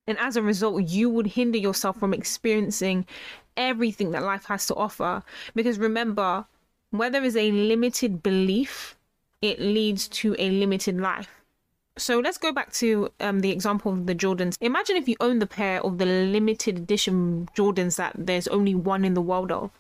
And 0.09 0.19
as 0.19 0.37
a 0.37 0.43
result, 0.43 0.89
you 0.89 1.09
would 1.09 1.29
hinder 1.29 1.59
yourself 1.59 1.99
from 1.99 2.13
experiencing 2.13 3.07
everything 3.57 4.11
that 4.11 4.25
life 4.25 4.47
has 4.47 4.67
to 4.67 4.75
offer. 4.75 5.23
Because 5.55 5.79
remember, 5.79 6.45
where 6.91 7.11
there 7.11 7.23
is 7.23 7.37
a 7.37 7.53
limited 7.53 8.23
belief, 8.23 8.97
it 9.41 9.61
leads 9.61 10.09
to 10.09 10.35
a 10.39 10.51
limited 10.51 10.99
life. 10.99 11.42
So 11.99 12.19
let's 12.21 12.39
go 12.39 12.53
back 12.53 12.73
to 12.75 13.11
um, 13.21 13.41
the 13.41 13.51
example 13.51 13.93
of 13.93 14.07
the 14.07 14.15
Jordans. 14.15 14.57
Imagine 14.61 14.97
if 14.97 15.09
you 15.09 15.17
own 15.21 15.39
the 15.39 15.47
pair 15.47 15.83
of 15.83 15.99
the 15.99 16.07
limited 16.07 16.79
edition 16.79 17.49
Jordans 17.55 17.97
that 17.97 18.13
there's 18.17 18.49
only 18.49 18.75
one 18.75 19.05
in 19.05 19.15
the 19.15 19.21
world 19.21 19.53
of. 19.53 19.71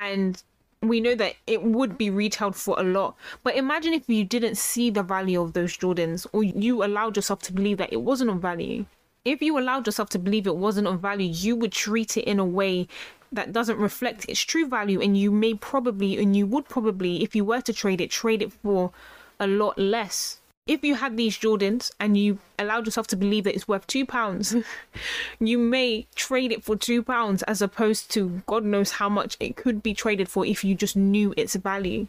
And 0.00 0.40
we 0.80 1.00
know 1.00 1.16
that 1.16 1.34
it 1.46 1.62
would 1.62 1.98
be 1.98 2.10
retailed 2.10 2.54
for 2.54 2.78
a 2.78 2.84
lot. 2.84 3.16
But 3.42 3.56
imagine 3.56 3.92
if 3.92 4.08
you 4.08 4.24
didn't 4.24 4.54
see 4.54 4.90
the 4.90 5.02
value 5.02 5.40
of 5.40 5.52
those 5.52 5.76
Jordans 5.76 6.26
or 6.32 6.44
you 6.44 6.84
allowed 6.84 7.16
yourself 7.16 7.42
to 7.42 7.52
believe 7.52 7.78
that 7.78 7.92
it 7.92 8.02
wasn't 8.02 8.30
of 8.30 8.38
value 8.40 8.86
if 9.24 9.42
you 9.42 9.58
allowed 9.58 9.86
yourself 9.86 10.08
to 10.10 10.18
believe 10.18 10.46
it 10.46 10.56
wasn't 10.56 10.86
of 10.86 11.00
value, 11.00 11.30
you 11.30 11.56
would 11.56 11.72
treat 11.72 12.16
it 12.16 12.24
in 12.24 12.38
a 12.38 12.44
way 12.44 12.88
that 13.30 13.52
doesn't 13.52 13.78
reflect 13.78 14.28
its 14.28 14.40
true 14.40 14.66
value. 14.66 15.00
And 15.00 15.16
you 15.16 15.30
may 15.30 15.54
probably, 15.54 16.18
and 16.18 16.34
you 16.34 16.46
would 16.46 16.68
probably, 16.68 17.22
if 17.22 17.36
you 17.36 17.44
were 17.44 17.60
to 17.60 17.72
trade 17.72 18.00
it, 18.00 18.10
trade 18.10 18.42
it 18.42 18.52
for 18.52 18.90
a 19.38 19.46
lot 19.46 19.78
less. 19.78 20.40
If 20.68 20.84
you 20.84 20.94
had 20.94 21.16
these 21.16 21.36
Jordans 21.36 21.90
and 21.98 22.16
you 22.16 22.38
allowed 22.58 22.86
yourself 22.86 23.08
to 23.08 23.16
believe 23.16 23.44
that 23.44 23.54
it's 23.54 23.66
worth 23.66 23.86
two 23.86 24.06
pounds, 24.06 24.54
you 25.40 25.58
may 25.58 26.06
trade 26.14 26.52
it 26.52 26.62
for 26.62 26.76
two 26.76 27.02
pounds 27.02 27.42
as 27.44 27.60
opposed 27.60 28.10
to 28.12 28.42
God 28.46 28.64
knows 28.64 28.92
how 28.92 29.08
much 29.08 29.36
it 29.40 29.56
could 29.56 29.82
be 29.82 29.94
traded 29.94 30.28
for 30.28 30.46
if 30.46 30.62
you 30.62 30.76
just 30.76 30.94
knew 30.94 31.34
its 31.36 31.56
value. 31.56 32.06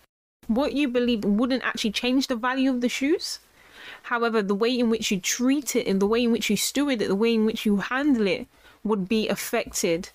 What 0.48 0.74
you 0.74 0.88
believe 0.88 1.24
wouldn't 1.24 1.64
actually 1.64 1.92
change 1.92 2.28
the 2.28 2.36
value 2.36 2.70
of 2.70 2.82
the 2.82 2.90
shoes 2.90 3.40
However, 4.04 4.42
the 4.42 4.56
way 4.56 4.78
in 4.78 4.90
which 4.90 5.12
you 5.12 5.20
treat 5.20 5.76
it 5.76 5.88
and 5.88 6.02
the 6.02 6.08
way 6.08 6.24
in 6.24 6.32
which 6.32 6.50
you 6.50 6.58
steward 6.58 7.02
it, 7.02 7.08
the 7.08 7.16
way 7.16 7.34
in 7.34 7.46
which 7.46 7.66
you 7.66 7.78
handle 7.78 8.28
it 8.28 8.48
would 8.84 9.08
be 9.08 9.28
affected 9.28 10.10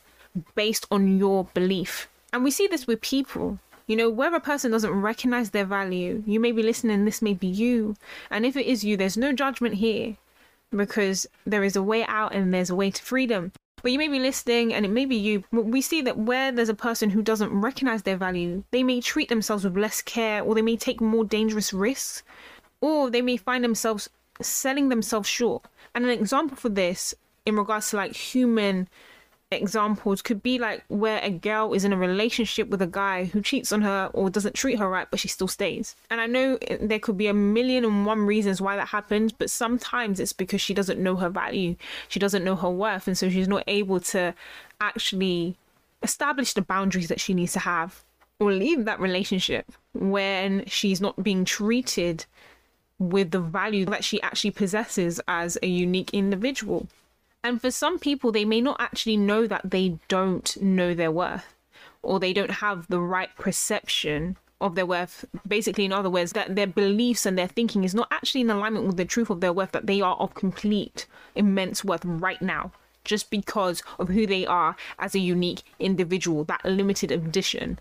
based 0.54 0.86
on 0.90 1.18
your 1.18 1.44
belief. 1.54 2.08
And 2.32 2.42
we 2.42 2.50
see 2.50 2.66
this 2.66 2.86
with 2.86 3.00
people. 3.00 3.58
You 3.86 3.96
know, 3.96 4.08
where 4.08 4.34
a 4.34 4.40
person 4.40 4.70
doesn't 4.70 4.90
recognize 4.90 5.50
their 5.50 5.66
value, 5.66 6.22
you 6.26 6.40
may 6.40 6.52
be 6.52 6.62
listening, 6.62 7.04
this 7.04 7.20
may 7.20 7.34
be 7.34 7.46
you. 7.46 7.96
And 8.30 8.46
if 8.46 8.56
it 8.56 8.66
is 8.66 8.84
you, 8.84 8.96
there's 8.96 9.16
no 9.16 9.32
judgment 9.32 9.74
here 9.74 10.16
because 10.70 11.26
there 11.44 11.62
is 11.62 11.76
a 11.76 11.82
way 11.82 12.04
out 12.06 12.34
and 12.34 12.52
there's 12.52 12.70
a 12.70 12.74
way 12.74 12.90
to 12.90 13.02
freedom. 13.02 13.52
But 13.82 13.92
you 13.92 13.98
may 13.98 14.08
be 14.08 14.18
listening 14.18 14.72
and 14.72 14.86
it 14.86 14.90
may 14.90 15.04
be 15.04 15.16
you. 15.16 15.44
We 15.52 15.82
see 15.82 16.00
that 16.02 16.16
where 16.16 16.50
there's 16.50 16.70
a 16.70 16.74
person 16.74 17.10
who 17.10 17.20
doesn't 17.20 17.52
recognize 17.52 18.02
their 18.02 18.16
value, 18.16 18.64
they 18.70 18.82
may 18.82 19.02
treat 19.02 19.28
themselves 19.28 19.64
with 19.64 19.76
less 19.76 20.00
care 20.00 20.42
or 20.42 20.54
they 20.54 20.62
may 20.62 20.76
take 20.76 21.02
more 21.02 21.24
dangerous 21.24 21.74
risks 21.74 22.22
or 22.80 23.10
they 23.10 23.20
may 23.20 23.36
find 23.36 23.62
themselves 23.62 24.08
selling 24.40 24.88
themselves 24.88 25.28
short. 25.28 25.66
And 25.94 26.04
an 26.04 26.10
example 26.10 26.56
for 26.56 26.70
this 26.70 27.14
in 27.44 27.56
regards 27.56 27.90
to 27.90 27.96
like 27.96 28.16
human 28.16 28.88
examples 29.60 30.22
could 30.22 30.42
be 30.42 30.58
like 30.58 30.84
where 30.88 31.20
a 31.22 31.30
girl 31.30 31.72
is 31.72 31.84
in 31.84 31.92
a 31.92 31.96
relationship 31.96 32.68
with 32.68 32.82
a 32.82 32.86
guy 32.86 33.24
who 33.24 33.40
cheats 33.40 33.72
on 33.72 33.82
her 33.82 34.10
or 34.12 34.30
doesn't 34.30 34.54
treat 34.54 34.78
her 34.78 34.88
right, 34.88 35.08
but 35.10 35.20
she 35.20 35.28
still 35.28 35.48
stays. 35.48 35.96
And 36.10 36.20
I 36.20 36.26
know 36.26 36.58
there 36.80 36.98
could 36.98 37.16
be 37.16 37.26
a 37.26 37.34
million 37.34 37.84
and 37.84 38.06
one 38.06 38.20
reasons 38.20 38.60
why 38.60 38.76
that 38.76 38.88
happens, 38.88 39.32
but 39.32 39.50
sometimes 39.50 40.20
it's 40.20 40.32
because 40.32 40.60
she 40.60 40.74
doesn't 40.74 41.02
know 41.02 41.16
her 41.16 41.28
value, 41.28 41.76
she 42.08 42.18
doesn't 42.18 42.44
know 42.44 42.56
her 42.56 42.70
worth, 42.70 43.06
and 43.06 43.16
so 43.16 43.30
she's 43.30 43.48
not 43.48 43.64
able 43.66 44.00
to 44.00 44.34
actually 44.80 45.56
establish 46.02 46.52
the 46.52 46.62
boundaries 46.62 47.08
that 47.08 47.20
she 47.20 47.34
needs 47.34 47.52
to 47.54 47.60
have 47.60 48.02
or 48.38 48.52
leave 48.52 48.84
that 48.84 49.00
relationship 49.00 49.72
when 49.94 50.64
she's 50.66 51.00
not 51.00 51.22
being 51.22 51.44
treated 51.44 52.26
with 52.98 53.30
the 53.30 53.40
value 53.40 53.84
that 53.86 54.04
she 54.04 54.20
actually 54.22 54.50
possesses 54.50 55.20
as 55.26 55.58
a 55.62 55.66
unique 55.66 56.10
individual. 56.12 56.86
And 57.44 57.60
for 57.60 57.70
some 57.70 57.98
people, 57.98 58.32
they 58.32 58.46
may 58.46 58.62
not 58.62 58.80
actually 58.80 59.18
know 59.18 59.46
that 59.46 59.70
they 59.70 59.98
don't 60.08 60.56
know 60.62 60.94
their 60.94 61.10
worth 61.10 61.54
or 62.02 62.18
they 62.18 62.32
don't 62.32 62.50
have 62.50 62.88
the 62.88 63.00
right 63.00 63.28
perception 63.36 64.38
of 64.62 64.74
their 64.74 64.86
worth. 64.86 65.26
Basically, 65.46 65.84
in 65.84 65.92
other 65.92 66.08
words, 66.08 66.32
that 66.32 66.56
their 66.56 66.66
beliefs 66.66 67.26
and 67.26 67.38
their 67.38 67.46
thinking 67.46 67.84
is 67.84 67.94
not 67.94 68.08
actually 68.10 68.40
in 68.40 68.50
alignment 68.50 68.86
with 68.86 68.96
the 68.96 69.04
truth 69.04 69.28
of 69.28 69.42
their 69.42 69.52
worth, 69.52 69.72
that 69.72 69.86
they 69.86 70.00
are 70.00 70.16
of 70.16 70.34
complete, 70.34 71.06
immense 71.34 71.84
worth 71.84 72.04
right 72.06 72.40
now, 72.40 72.72
just 73.04 73.30
because 73.30 73.82
of 73.98 74.08
who 74.08 74.26
they 74.26 74.46
are 74.46 74.74
as 74.98 75.14
a 75.14 75.18
unique 75.18 75.62
individual, 75.78 76.44
that 76.44 76.64
limited 76.64 77.12
edition 77.12 77.78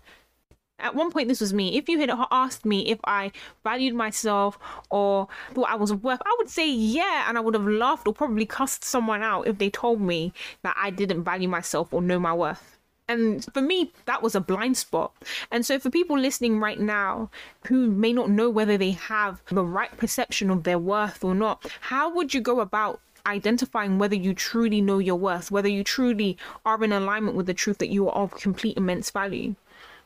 at 0.84 0.94
one 0.94 1.10
point 1.10 1.28
this 1.28 1.40
was 1.40 1.52
me. 1.52 1.76
If 1.76 1.88
you 1.88 1.98
had 1.98 2.10
asked 2.30 2.64
me 2.64 2.90
if 2.90 3.00
i 3.04 3.32
valued 3.64 3.94
myself 3.94 4.58
or 4.90 5.26
thought 5.52 5.68
i 5.68 5.74
was 5.74 5.92
worth 5.92 6.20
i 6.24 6.34
would 6.38 6.48
say 6.48 6.70
yeah 6.70 7.24
and 7.28 7.36
i 7.36 7.40
would 7.40 7.54
have 7.54 7.66
laughed 7.66 8.06
or 8.06 8.14
probably 8.14 8.46
cussed 8.46 8.84
someone 8.84 9.22
out 9.22 9.46
if 9.46 9.58
they 9.58 9.70
told 9.70 10.00
me 10.00 10.32
that 10.62 10.76
i 10.78 10.90
didn't 10.90 11.24
value 11.24 11.48
myself 11.48 11.92
or 11.92 12.02
know 12.02 12.20
my 12.20 12.32
worth. 12.32 12.78
And 13.08 13.44
for 13.52 13.60
me 13.60 13.92
that 14.06 14.22
was 14.22 14.34
a 14.34 14.40
blind 14.40 14.76
spot. 14.76 15.12
And 15.50 15.66
so 15.66 15.78
for 15.78 15.90
people 15.90 16.18
listening 16.18 16.60
right 16.60 16.80
now 16.80 17.30
who 17.66 17.90
may 17.90 18.12
not 18.12 18.30
know 18.30 18.48
whether 18.48 18.78
they 18.78 18.92
have 18.92 19.42
the 19.50 19.64
right 19.64 19.94
perception 19.96 20.50
of 20.50 20.64
their 20.64 20.78
worth 20.78 21.24
or 21.24 21.34
not 21.34 21.66
how 21.80 22.14
would 22.14 22.34
you 22.34 22.40
go 22.40 22.60
about 22.60 23.00
identifying 23.26 23.98
whether 23.98 24.14
you 24.14 24.34
truly 24.34 24.80
know 24.82 24.98
your 24.98 25.16
worth, 25.16 25.50
whether 25.50 25.68
you 25.68 25.82
truly 25.82 26.36
are 26.66 26.82
in 26.84 26.92
alignment 26.92 27.36
with 27.36 27.46
the 27.46 27.54
truth 27.54 27.78
that 27.78 27.88
you 27.88 28.08
are 28.08 28.24
of 28.24 28.34
complete 28.36 28.76
immense 28.76 29.10
value 29.10 29.54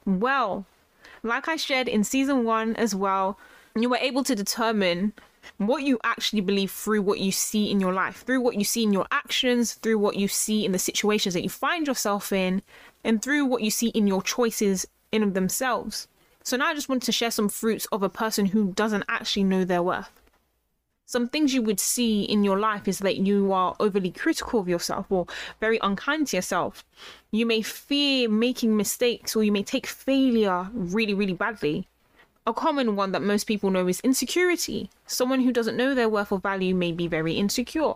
well. 0.08 0.66
Like 1.22 1.48
I 1.48 1.56
shared 1.56 1.88
in 1.88 2.04
season 2.04 2.44
one 2.44 2.74
as 2.76 2.94
well, 2.94 3.38
you 3.76 3.88
were 3.88 3.98
able 3.98 4.24
to 4.24 4.34
determine 4.34 5.12
what 5.58 5.82
you 5.82 5.98
actually 6.04 6.40
believe 6.40 6.70
through 6.70 7.02
what 7.02 7.20
you 7.20 7.32
see 7.32 7.70
in 7.70 7.80
your 7.80 7.92
life, 7.92 8.24
through 8.26 8.40
what 8.40 8.56
you 8.56 8.64
see 8.64 8.82
in 8.82 8.92
your 8.92 9.06
actions, 9.10 9.74
through 9.74 9.98
what 9.98 10.16
you 10.16 10.28
see 10.28 10.64
in 10.64 10.72
the 10.72 10.78
situations 10.78 11.34
that 11.34 11.42
you 11.42 11.48
find 11.48 11.86
yourself 11.86 12.32
in, 12.32 12.62
and 13.04 13.22
through 13.22 13.44
what 13.44 13.62
you 13.62 13.70
see 13.70 13.88
in 13.88 14.06
your 14.06 14.22
choices 14.22 14.86
in 15.12 15.32
themselves. 15.32 16.08
So 16.42 16.56
now 16.56 16.68
I 16.68 16.74
just 16.74 16.88
want 16.88 17.02
to 17.04 17.12
share 17.12 17.30
some 17.30 17.48
fruits 17.48 17.86
of 17.86 18.02
a 18.02 18.08
person 18.08 18.46
who 18.46 18.72
doesn't 18.72 19.04
actually 19.08 19.44
know 19.44 19.64
their 19.64 19.82
worth 19.82 20.10
some 21.08 21.26
things 21.26 21.54
you 21.54 21.62
would 21.62 21.80
see 21.80 22.24
in 22.24 22.44
your 22.44 22.58
life 22.58 22.86
is 22.86 22.98
that 22.98 23.16
you 23.16 23.50
are 23.50 23.74
overly 23.80 24.10
critical 24.10 24.60
of 24.60 24.68
yourself 24.68 25.06
or 25.08 25.26
very 25.58 25.78
unkind 25.80 26.26
to 26.26 26.36
yourself. 26.36 26.84
You 27.30 27.46
may 27.46 27.62
fear 27.62 28.28
making 28.28 28.76
mistakes 28.76 29.34
or 29.34 29.42
you 29.42 29.50
may 29.50 29.62
take 29.62 29.86
failure 29.86 30.68
really, 30.74 31.14
really 31.14 31.32
badly. 31.32 31.88
A 32.46 32.52
common 32.52 32.94
one 32.94 33.12
that 33.12 33.22
most 33.22 33.44
people 33.44 33.70
know 33.70 33.88
is 33.88 34.00
insecurity. 34.00 34.90
Someone 35.06 35.40
who 35.40 35.50
doesn't 35.50 35.78
know 35.78 35.94
their 35.94 36.10
worth 36.10 36.30
or 36.30 36.40
value 36.40 36.74
may 36.74 36.92
be 36.92 37.06
very 37.06 37.32
insecure 37.32 37.94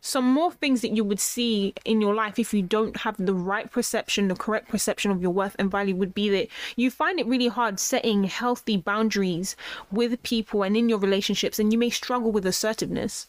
some 0.00 0.24
more 0.24 0.52
things 0.52 0.80
that 0.82 0.94
you 0.94 1.02
would 1.02 1.18
see 1.18 1.74
in 1.84 2.00
your 2.00 2.14
life 2.14 2.38
if 2.38 2.54
you 2.54 2.62
don't 2.62 2.98
have 2.98 3.16
the 3.18 3.34
right 3.34 3.70
perception, 3.70 4.28
the 4.28 4.36
correct 4.36 4.68
perception 4.68 5.10
of 5.10 5.20
your 5.20 5.32
worth 5.32 5.56
and 5.58 5.70
value 5.70 5.96
would 5.96 6.14
be 6.14 6.30
that 6.30 6.48
you 6.76 6.90
find 6.90 7.18
it 7.18 7.26
really 7.26 7.48
hard 7.48 7.80
setting 7.80 8.24
healthy 8.24 8.76
boundaries 8.76 9.56
with 9.90 10.22
people 10.22 10.62
and 10.62 10.76
in 10.76 10.88
your 10.88 10.98
relationships, 10.98 11.58
and 11.58 11.72
you 11.72 11.78
may 11.78 11.90
struggle 11.90 12.30
with 12.30 12.46
assertiveness. 12.46 13.26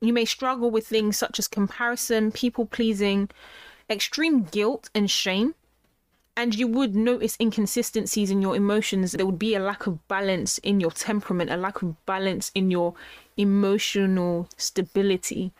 You 0.00 0.12
may 0.12 0.24
struggle 0.24 0.70
with 0.70 0.86
things 0.86 1.16
such 1.16 1.38
as 1.38 1.48
comparison, 1.48 2.30
people 2.30 2.66
pleasing, 2.66 3.28
extreme 3.90 4.44
guilt 4.44 4.88
and 4.94 5.10
shame. 5.10 5.54
And 6.34 6.54
you 6.54 6.66
would 6.66 6.94
notice 6.94 7.36
inconsistencies 7.38 8.30
in 8.30 8.40
your 8.40 8.56
emotions. 8.56 9.12
There 9.12 9.26
would 9.26 9.38
be 9.38 9.54
a 9.54 9.60
lack 9.60 9.86
of 9.86 10.06
balance 10.08 10.56
in 10.58 10.80
your 10.80 10.90
temperament, 10.90 11.50
a 11.50 11.58
lack 11.58 11.82
of 11.82 12.06
balance 12.06 12.50
in 12.54 12.70
your 12.70 12.94
emotional 13.36 14.48
stability 14.56 15.52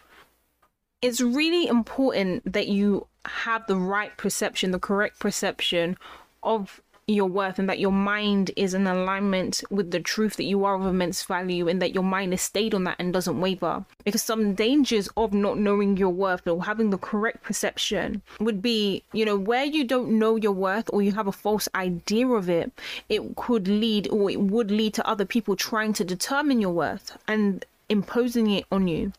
it's 1.02 1.21
really 1.21 1.66
important 1.66 2.50
that 2.52 2.68
you 2.68 3.06
have 3.26 3.66
the 3.66 3.76
right 3.76 4.16
perception, 4.16 4.71
the 4.71 4.78
correct 4.78 5.18
perception 5.18 5.99
of 6.42 6.80
your 7.09 7.26
worth 7.26 7.59
and 7.59 7.68
that 7.68 7.80
your 7.80 7.92
mind 7.92 8.52
is 8.54 8.75
in 8.75 8.87
alignment 8.87 9.64
with 9.71 9.90
the 9.90 9.99
truth 9.99 10.37
that 10.37 10.44
you 10.44 10.64
are 10.64 10.76
of 10.76 10.87
immense 10.87 11.25
value 11.25 11.66
and 11.66 11.82
that 11.82 11.92
your 11.92 12.04
mind 12.04 12.32
is 12.32 12.40
stayed 12.40 12.73
on 12.73 12.85
that 12.85 12.94
and 13.00 13.12
doesn't 13.12 13.40
waver. 13.40 13.85
Because 14.04 14.23
some 14.23 14.54
dangers 14.54 15.09
of 15.16 15.32
not 15.32 15.59
knowing 15.59 15.97
your 15.97 16.11
worth 16.11 16.47
or 16.47 16.64
having 16.64 16.90
the 16.90 16.99
correct 16.99 17.42
perception 17.42 18.23
would 18.38 18.62
be, 18.62 19.02
you 19.12 19.25
know, 19.25 19.37
where 19.37 19.64
you 19.64 19.82
don't 19.82 20.16
know 20.16 20.37
your 20.37 20.52
worth 20.52 20.88
or 20.92 21.02
you 21.02 21.11
have 21.11 21.26
a 21.26 21.32
false 21.32 21.68
idea 21.75 22.28
of 22.28 22.49
it, 22.49 22.71
it 23.09 23.35
could 23.35 23.66
lead 23.66 24.09
or 24.09 24.30
it 24.30 24.40
would 24.40 24.71
lead 24.71 24.94
to 24.94 25.06
other 25.06 25.25
people 25.25 25.56
trying 25.56 25.92
to 25.94 26.04
determine 26.04 26.61
your 26.61 26.73
worth 26.73 27.18
and 27.26 27.64
imposing 27.88 28.49
it 28.49 28.64
on 28.71 28.87
you 28.87 29.12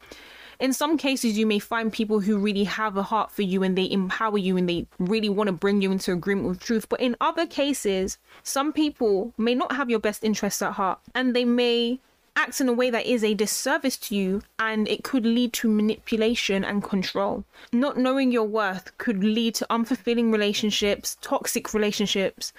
in 0.59 0.73
some 0.73 0.97
cases 0.97 1.37
you 1.37 1.45
may 1.45 1.59
find 1.59 1.91
people 1.91 2.19
who 2.19 2.37
really 2.37 2.63
have 2.63 2.97
a 2.97 3.03
heart 3.03 3.31
for 3.31 3.41
you 3.41 3.63
and 3.63 3.77
they 3.77 3.89
empower 3.89 4.37
you 4.37 4.57
and 4.57 4.67
they 4.67 4.85
really 4.99 5.29
want 5.29 5.47
to 5.47 5.53
bring 5.53 5.81
you 5.81 5.91
into 5.91 6.11
agreement 6.11 6.47
with 6.47 6.59
truth 6.59 6.87
but 6.89 6.99
in 6.99 7.15
other 7.21 7.45
cases 7.45 8.17
some 8.43 8.73
people 8.73 9.33
may 9.37 9.55
not 9.55 9.75
have 9.75 9.89
your 9.89 9.99
best 9.99 10.23
interests 10.23 10.61
at 10.61 10.73
heart 10.73 10.99
and 11.15 11.35
they 11.35 11.45
may 11.45 11.99
act 12.35 12.59
in 12.59 12.67
a 12.67 12.73
way 12.73 12.89
that 12.89 13.05
is 13.05 13.23
a 13.23 13.33
disservice 13.33 13.97
to 13.97 14.15
you 14.15 14.41
and 14.59 14.87
it 14.87 15.03
could 15.03 15.25
lead 15.25 15.53
to 15.53 15.67
manipulation 15.67 16.63
and 16.63 16.83
control. 16.83 17.43
Not 17.71 17.97
knowing 17.97 18.31
your 18.31 18.47
worth 18.47 18.97
could 18.97 19.23
lead 19.23 19.55
to 19.55 19.67
unfulfilling 19.69 20.31
relationships, 20.31 21.17
toxic 21.21 21.73
relationships, 21.73 22.53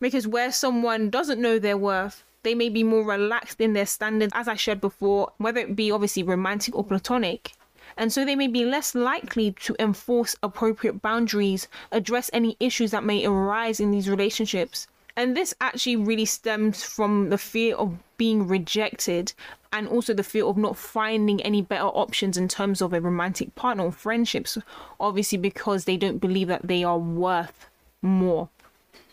because 0.00 0.26
where 0.26 0.52
someone 0.52 1.10
doesn't 1.10 1.40
know 1.40 1.58
their 1.58 1.76
worth, 1.76 2.24
they 2.42 2.54
may 2.54 2.68
be 2.68 2.84
more 2.84 3.04
relaxed 3.04 3.60
in 3.60 3.72
their 3.72 3.86
standards, 3.86 4.32
as 4.34 4.48
I 4.48 4.54
shared 4.54 4.80
before, 4.80 5.32
whether 5.38 5.60
it 5.60 5.76
be 5.76 5.90
obviously 5.90 6.22
romantic 6.22 6.74
or 6.74 6.84
platonic. 6.84 7.52
And 7.96 8.12
so 8.12 8.24
they 8.24 8.36
may 8.36 8.46
be 8.46 8.64
less 8.64 8.94
likely 8.94 9.52
to 9.52 9.74
enforce 9.78 10.36
appropriate 10.42 11.02
boundaries, 11.02 11.66
address 11.90 12.30
any 12.32 12.56
issues 12.60 12.92
that 12.92 13.04
may 13.04 13.26
arise 13.26 13.80
in 13.80 13.90
these 13.90 14.08
relationships. 14.08 14.86
And 15.16 15.36
this 15.36 15.52
actually 15.60 15.96
really 15.96 16.26
stems 16.26 16.84
from 16.84 17.30
the 17.30 17.38
fear 17.38 17.74
of 17.74 17.98
being 18.18 18.46
rejected 18.46 19.32
and 19.72 19.88
also 19.88 20.14
the 20.14 20.22
fear 20.22 20.44
of 20.44 20.56
not 20.56 20.76
finding 20.76 21.42
any 21.42 21.60
better 21.60 21.86
options 21.86 22.36
in 22.36 22.46
terms 22.46 22.80
of 22.80 22.92
a 22.92 23.00
romantic 23.00 23.54
partner 23.56 23.84
or 23.84 23.92
friendships, 23.92 24.56
obviously, 25.00 25.38
because 25.38 25.84
they 25.84 25.96
don't 25.96 26.18
believe 26.18 26.46
that 26.48 26.68
they 26.68 26.84
are 26.84 26.98
worth 26.98 27.68
more. 28.00 28.48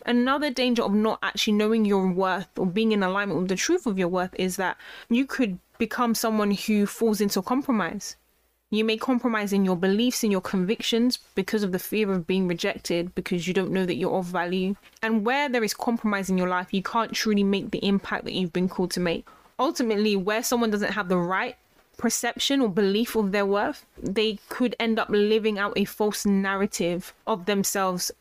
Another 0.06 0.50
danger 0.50 0.84
of 0.84 0.94
not 0.94 1.18
actually 1.20 1.54
knowing 1.54 1.84
your 1.84 2.06
worth 2.06 2.48
or 2.56 2.64
being 2.64 2.92
in 2.92 3.02
alignment 3.02 3.40
with 3.40 3.48
the 3.48 3.56
truth 3.56 3.86
of 3.86 3.98
your 3.98 4.06
worth 4.06 4.34
is 4.38 4.54
that 4.54 4.76
you 5.10 5.26
could 5.26 5.58
become 5.78 6.14
someone 6.14 6.52
who 6.52 6.86
falls 6.86 7.20
into 7.20 7.42
compromise. 7.42 8.14
You 8.70 8.84
may 8.84 8.98
compromise 8.98 9.52
in 9.52 9.64
your 9.64 9.76
beliefs 9.76 10.22
and 10.22 10.30
your 10.30 10.40
convictions 10.40 11.18
because 11.34 11.64
of 11.64 11.72
the 11.72 11.80
fear 11.80 12.12
of 12.12 12.26
being 12.26 12.46
rejected 12.46 13.16
because 13.16 13.48
you 13.48 13.54
don't 13.54 13.72
know 13.72 13.84
that 13.84 13.96
you're 13.96 14.16
of 14.16 14.26
value. 14.26 14.76
And 15.02 15.26
where 15.26 15.48
there 15.48 15.64
is 15.64 15.74
compromise 15.74 16.30
in 16.30 16.38
your 16.38 16.48
life, 16.48 16.72
you 16.72 16.84
can't 16.84 17.12
truly 17.12 17.44
make 17.44 17.72
the 17.72 17.84
impact 17.84 18.24
that 18.26 18.32
you've 18.32 18.52
been 18.52 18.68
called 18.68 18.92
to 18.92 19.00
make. 19.00 19.26
Ultimately, 19.58 20.14
where 20.14 20.42
someone 20.42 20.70
doesn't 20.70 20.92
have 20.92 21.08
the 21.08 21.18
right 21.18 21.56
perception 21.96 22.60
or 22.60 22.68
belief 22.68 23.16
of 23.16 23.32
their 23.32 23.46
worth, 23.46 23.84
they 24.00 24.38
could 24.48 24.76
end 24.78 25.00
up 25.00 25.08
living 25.10 25.58
out 25.58 25.72
a 25.76 25.84
false 25.84 26.24
narrative 26.24 27.12
of 27.26 27.46
themselves 27.46 28.12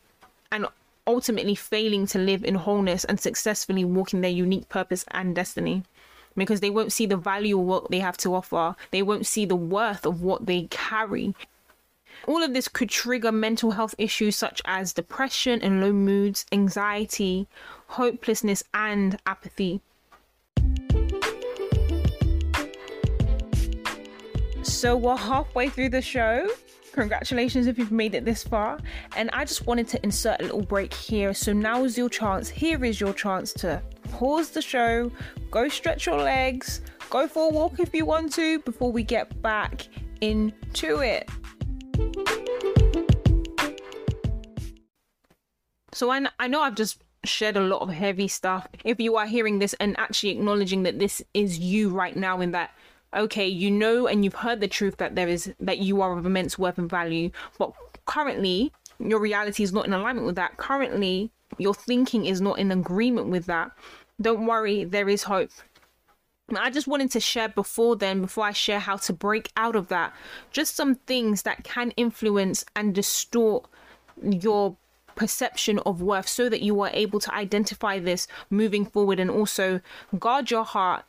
and 0.52 0.66
ultimately 1.08 1.56
failing 1.56 2.08
to 2.08 2.20
live 2.20 2.44
in 2.44 2.56
wholeness 2.56 3.04
and 3.06 3.20
successfully 3.20 3.86
walking 3.86 4.22
their 4.22 4.32
unique 4.32 4.70
purpose 4.70 5.06
and 5.12 5.36
destiny. 5.36 5.84
because 6.38 6.60
they 6.60 6.70
won't 6.70 6.92
see 6.92 7.06
the 7.06 7.18
value 7.18 7.60
of 7.60 7.66
what 7.66 7.90
they 7.90 8.00
have 8.00 8.18
to 8.18 8.36
offer. 8.36 8.76
They 8.92 9.02
won't 9.02 9.26
see 9.26 9.46
the 9.46 9.56
worth 9.56 10.06
of 10.06 10.22
what 10.22 10.46
they 10.46 10.64
carry. 10.70 11.34
All 12.28 12.44
of 12.44 12.54
this 12.54 12.68
could 12.68 12.90
trigger 12.90 13.32
mental 13.32 13.72
health 13.72 13.96
issues 13.98 14.36
such 14.36 14.62
as 14.66 14.94
depression 14.94 15.62
and 15.62 15.82
low 15.82 15.94
moods, 15.94 16.46
anxiety, 16.52 17.48
hopelessness, 17.88 18.64
and 18.74 19.20
apathy. 19.26 19.82
So 24.76 24.98
we're 24.98 25.16
halfway 25.16 25.70
through 25.70 25.90
the 25.90 26.02
show. 26.02 26.50
Congratulations 26.92 27.68
if 27.68 27.80
you've 27.80 27.94
made 27.94 28.14
it 28.14 28.26
this 28.26 28.44
far. 28.44 28.78
And 29.16 29.30
I 29.32 29.46
just 29.46 29.66
wanted 29.66 29.88
to 29.88 30.04
insert 30.04 30.42
a 30.42 30.44
little 30.44 30.62
break 30.62 30.94
here. 30.94 31.34
So 31.34 31.54
now 31.54 31.86
is 31.86 31.98
your 31.98 32.10
chance. 32.10 32.50
Here 32.50 32.84
is 32.84 33.00
your 33.00 33.14
chance 33.14 33.54
to 33.54 33.82
pause 34.12 34.50
the 34.50 34.62
show, 34.62 35.14
go 35.50 35.70
stretch 35.70 36.06
your 36.06 36.18
legs, 36.18 36.82
go 37.10 37.26
for 37.26 37.48
a 37.48 37.54
walk 37.54 37.80
if 37.80 37.96
you 37.96 38.06
want 38.06 38.34
to 38.34 38.60
before 38.60 38.92
we 38.92 39.02
get 39.04 39.42
back 39.42 39.88
into 40.20 41.00
it. 41.00 41.30
So 45.94 46.12
I, 46.12 46.28
I 46.38 46.50
know 46.50 46.62
I've 46.62 46.76
just 46.76 47.02
shared 47.24 47.56
a 47.56 47.62
lot 47.62 47.82
of 47.82 47.90
heavy 47.90 48.28
stuff. 48.28 48.68
If 48.84 49.00
you 49.00 49.16
are 49.16 49.26
hearing 49.26 49.60
this 49.60 49.74
and 49.80 49.98
actually 49.98 50.32
acknowledging 50.32 50.84
that 50.84 51.00
this 51.00 51.24
is 51.34 51.60
you 51.60 51.90
right 51.90 52.16
now, 52.16 52.42
in 52.42 52.52
that, 52.52 52.72
okay, 53.16 53.48
you 53.48 53.72
know 53.72 54.08
and 54.08 54.24
you've 54.24 54.36
heard 54.36 54.60
the 54.60 54.68
truth 54.68 54.98
that 54.98 55.16
there 55.16 55.28
is 55.28 55.54
that 55.60 55.80
you 55.80 56.02
are 56.02 56.18
of 56.18 56.26
immense 56.26 56.58
worth 56.58 56.78
and 56.78 56.90
value, 56.90 57.32
but 57.58 57.72
currently 58.06 58.72
your 59.00 59.20
reality 59.20 59.64
is 59.64 59.74
not 59.74 59.86
in 59.86 59.94
alignment 59.94 60.26
with 60.26 60.36
that. 60.36 60.58
Currently, 60.58 61.32
your 61.58 61.74
thinking 61.74 62.26
is 62.26 62.42
not 62.42 62.60
in 62.60 62.72
agreement 62.72 63.28
with 63.28 63.46
that. 63.46 63.72
Don't 64.22 64.46
worry, 64.46 64.84
there 64.84 65.10
is 65.10 65.24
hope. 65.24 65.52
I 66.56 66.70
just 66.70 66.88
wanted 66.88 67.12
to 67.12 67.20
share 67.20 67.50
before 67.50 67.96
then, 67.96 68.22
before 68.22 68.46
I 68.46 68.52
share 68.52 68.80
how 68.80 68.98
to 68.98 69.14
break 69.14 69.52
out 69.58 69.76
of 69.76 69.88
that, 69.88 70.14
just 70.52 70.76
some 70.76 70.96
things 70.96 71.42
that 71.42 71.64
can 71.64 71.92
influence 71.92 72.64
and 72.76 72.94
distort 72.94 73.66
your 74.22 74.78
perception 75.16 75.80
of 75.80 76.02
worth 76.02 76.28
so 76.28 76.50
that 76.50 76.62
you 76.62 76.80
are 76.82 76.92
able 76.94 77.20
to 77.20 77.34
identify 77.34 78.00
this 78.00 78.28
moving 78.50 78.86
forward 78.86 79.20
and 79.20 79.32
also 79.32 79.82
guard 80.20 80.52
your 80.52 80.66
heart 80.66 81.06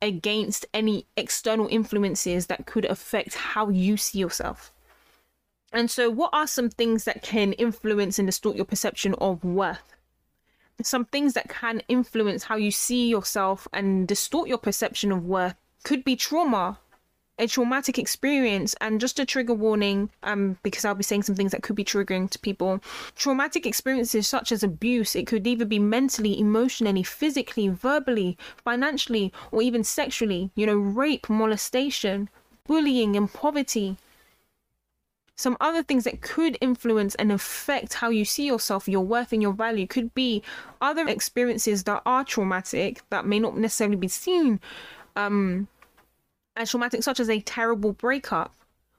against 0.00 0.66
any 0.72 1.06
external 1.16 1.66
influences 1.68 2.46
that 2.46 2.66
could 2.66 2.84
affect 2.84 3.34
how 3.34 3.68
you 3.68 3.96
see 3.96 4.18
yourself. 4.18 4.72
And 5.72 5.90
so, 5.90 6.08
what 6.08 6.30
are 6.32 6.46
some 6.46 6.70
things 6.70 7.04
that 7.04 7.22
can 7.22 7.52
influence 7.54 8.18
and 8.18 8.26
distort 8.26 8.56
your 8.56 8.64
perception 8.64 9.14
of 9.14 9.44
worth? 9.44 9.94
Some 10.82 11.04
things 11.04 11.34
that 11.34 11.48
can 11.48 11.82
influence 11.88 12.44
how 12.44 12.56
you 12.56 12.70
see 12.70 13.08
yourself 13.08 13.66
and 13.72 14.06
distort 14.06 14.48
your 14.48 14.58
perception 14.58 15.12
of 15.12 15.24
worth 15.24 15.56
could 15.82 16.04
be 16.04 16.16
trauma, 16.16 16.78
a 17.38 17.46
traumatic 17.46 17.98
experience. 17.98 18.74
And 18.80 19.00
just 19.00 19.18
a 19.18 19.24
trigger 19.24 19.54
warning 19.54 20.10
um 20.22 20.58
because 20.62 20.84
I'll 20.84 20.94
be 20.94 21.02
saying 21.02 21.22
some 21.24 21.34
things 21.34 21.52
that 21.52 21.62
could 21.62 21.76
be 21.76 21.84
triggering 21.84 22.30
to 22.30 22.38
people. 22.38 22.80
Traumatic 23.16 23.66
experiences 23.66 24.28
such 24.28 24.52
as 24.52 24.62
abuse 24.62 25.14
it 25.14 25.26
could 25.26 25.46
either 25.46 25.64
be 25.64 25.78
mentally 25.78 26.38
emotionally 26.38 27.02
physically 27.02 27.68
verbally 27.68 28.36
financially 28.64 29.32
or 29.52 29.62
even 29.62 29.84
sexually. 29.84 30.50
You 30.54 30.66
know 30.66 30.76
rape 30.76 31.28
molestation 31.28 32.28
bullying 32.66 33.16
and 33.16 33.32
poverty. 33.32 33.96
Some 35.34 35.56
other 35.60 35.84
things 35.84 36.02
that 36.02 36.20
could 36.20 36.58
influence 36.60 37.14
and 37.14 37.30
affect 37.30 37.94
how 37.94 38.10
you 38.10 38.24
see 38.24 38.44
yourself, 38.44 38.88
your 38.88 39.04
worth, 39.04 39.32
and 39.32 39.40
your 39.40 39.52
value 39.52 39.86
could 39.86 40.12
be 40.12 40.42
other 40.80 41.06
experiences 41.06 41.84
that 41.84 42.02
are 42.04 42.24
traumatic 42.24 43.02
that 43.10 43.24
may 43.24 43.38
not 43.38 43.56
necessarily 43.56 43.96
be 43.96 44.08
seen 44.08 44.58
um, 45.14 45.68
as 46.58 46.70
traumatic, 46.70 47.02
such 47.02 47.20
as 47.20 47.30
a 47.30 47.40
terrible 47.40 47.92
breakup, 47.92 48.54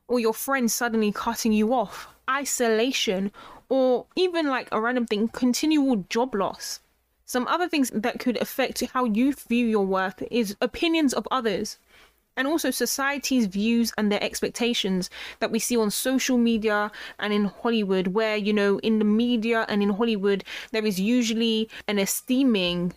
or 0.07 0.19
your 0.19 0.33
friend 0.33 0.71
suddenly 0.71 1.11
cutting 1.11 1.53
you 1.53 1.73
off, 1.73 2.07
isolation, 2.29 3.31
or 3.67 4.05
even 4.15 4.47
like 4.47 4.67
a 4.71 4.81
random 4.81 5.05
thing, 5.05 5.27
continual 5.27 6.05
job 6.09 6.33
loss. 6.33 6.79
Some 7.25 7.47
other 7.47 7.69
things 7.69 7.91
that 7.93 8.19
could 8.19 8.37
affect 8.37 8.83
how 8.93 9.05
you 9.05 9.33
view 9.33 9.67
your 9.67 9.85
worth 9.85 10.23
is 10.31 10.55
opinions 10.61 11.13
of 11.13 11.27
others 11.29 11.77
and 12.35 12.47
also 12.47 12.71
society's 12.71 13.45
views 13.45 13.91
and 13.97 14.11
their 14.11 14.23
expectations 14.23 15.09
that 15.39 15.51
we 15.51 15.59
see 15.59 15.75
on 15.75 15.91
social 15.91 16.37
media 16.37 16.89
and 17.19 17.33
in 17.33 17.45
Hollywood, 17.45 18.07
where, 18.07 18.37
you 18.37 18.53
know, 18.53 18.79
in 18.79 18.97
the 18.97 19.05
media 19.05 19.65
and 19.67 19.83
in 19.83 19.89
Hollywood, 19.89 20.45
there 20.71 20.85
is 20.85 20.99
usually 20.99 21.69
an 21.87 21.99
esteeming 21.99 22.93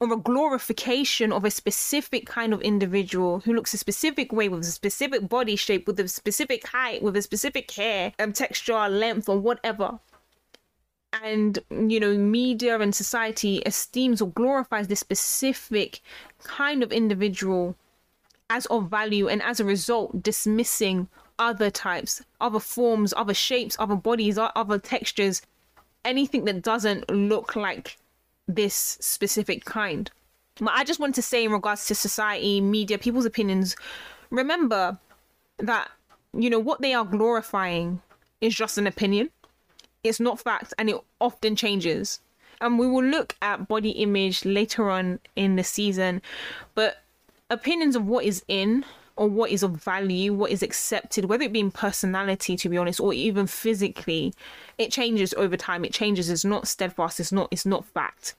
or 0.00 0.12
a 0.12 0.16
glorification 0.16 1.32
of 1.32 1.44
a 1.44 1.50
specific 1.50 2.26
kind 2.26 2.52
of 2.52 2.60
individual 2.60 3.40
who 3.40 3.54
looks 3.54 3.74
a 3.74 3.78
specific 3.78 4.32
way 4.32 4.48
with 4.48 4.60
a 4.60 4.64
specific 4.64 5.28
body 5.28 5.56
shape, 5.56 5.86
with 5.86 5.98
a 6.00 6.08
specific 6.08 6.66
height, 6.66 7.02
with 7.02 7.16
a 7.16 7.22
specific 7.22 7.70
hair, 7.70 8.12
um, 8.18 8.32
texture, 8.32 8.88
length, 8.88 9.28
or 9.28 9.38
whatever. 9.38 9.98
And 11.22 11.58
you 11.70 11.98
know, 11.98 12.16
media 12.16 12.78
and 12.78 12.94
society 12.94 13.58
esteems 13.64 14.20
or 14.20 14.28
glorifies 14.28 14.88
this 14.88 15.00
specific 15.00 16.00
kind 16.42 16.82
of 16.82 16.92
individual 16.92 17.76
as 18.50 18.66
of 18.66 18.88
value, 18.88 19.28
and 19.28 19.42
as 19.42 19.58
a 19.58 19.64
result, 19.64 20.22
dismissing 20.22 21.08
other 21.38 21.70
types, 21.70 22.22
other 22.40 22.60
forms, 22.60 23.12
other 23.16 23.34
shapes, 23.34 23.76
other 23.78 23.96
bodies, 23.96 24.38
other 24.38 24.78
textures, 24.78 25.42
anything 26.04 26.44
that 26.44 26.62
doesn't 26.62 27.10
look 27.10 27.56
like 27.56 27.98
this 28.48 28.98
specific 29.00 29.64
kind. 29.64 30.10
But 30.58 30.72
I 30.74 30.84
just 30.84 31.00
want 31.00 31.14
to 31.16 31.22
say, 31.22 31.44
in 31.44 31.52
regards 31.52 31.86
to 31.86 31.94
society, 31.94 32.60
media, 32.60 32.98
people's 32.98 33.26
opinions, 33.26 33.76
remember 34.30 34.98
that, 35.58 35.90
you 36.32 36.48
know, 36.48 36.58
what 36.58 36.80
they 36.80 36.94
are 36.94 37.04
glorifying 37.04 38.00
is 38.40 38.54
just 38.54 38.78
an 38.78 38.86
opinion. 38.86 39.30
It's 40.02 40.20
not 40.20 40.40
fact 40.40 40.72
and 40.78 40.88
it 40.88 40.96
often 41.20 41.56
changes. 41.56 42.20
And 42.60 42.78
we 42.78 42.86
will 42.86 43.04
look 43.04 43.36
at 43.42 43.68
body 43.68 43.90
image 43.90 44.44
later 44.44 44.88
on 44.88 45.18
in 45.34 45.56
the 45.56 45.64
season, 45.64 46.22
but 46.74 47.02
opinions 47.50 47.96
of 47.96 48.06
what 48.06 48.24
is 48.24 48.42
in 48.48 48.84
or 49.16 49.28
what 49.28 49.50
is 49.50 49.62
of 49.62 49.72
value, 49.72 50.32
what 50.32 50.50
is 50.50 50.62
accepted, 50.62 51.24
whether 51.24 51.44
it 51.44 51.52
be 51.52 51.60
in 51.60 51.70
personality, 51.70 52.56
to 52.56 52.68
be 52.68 52.76
honest, 52.76 53.00
or 53.00 53.12
even 53.12 53.46
physically, 53.46 54.34
it 54.78 54.92
changes 54.92 55.34
over 55.34 55.56
time. 55.56 55.84
It 55.84 55.92
changes. 55.92 56.30
It's 56.30 56.44
not 56.44 56.68
steadfast. 56.68 57.18
It's 57.18 57.32
not. 57.32 57.48
It's 57.50 57.66
not 57.66 57.86
fact. 57.86 58.34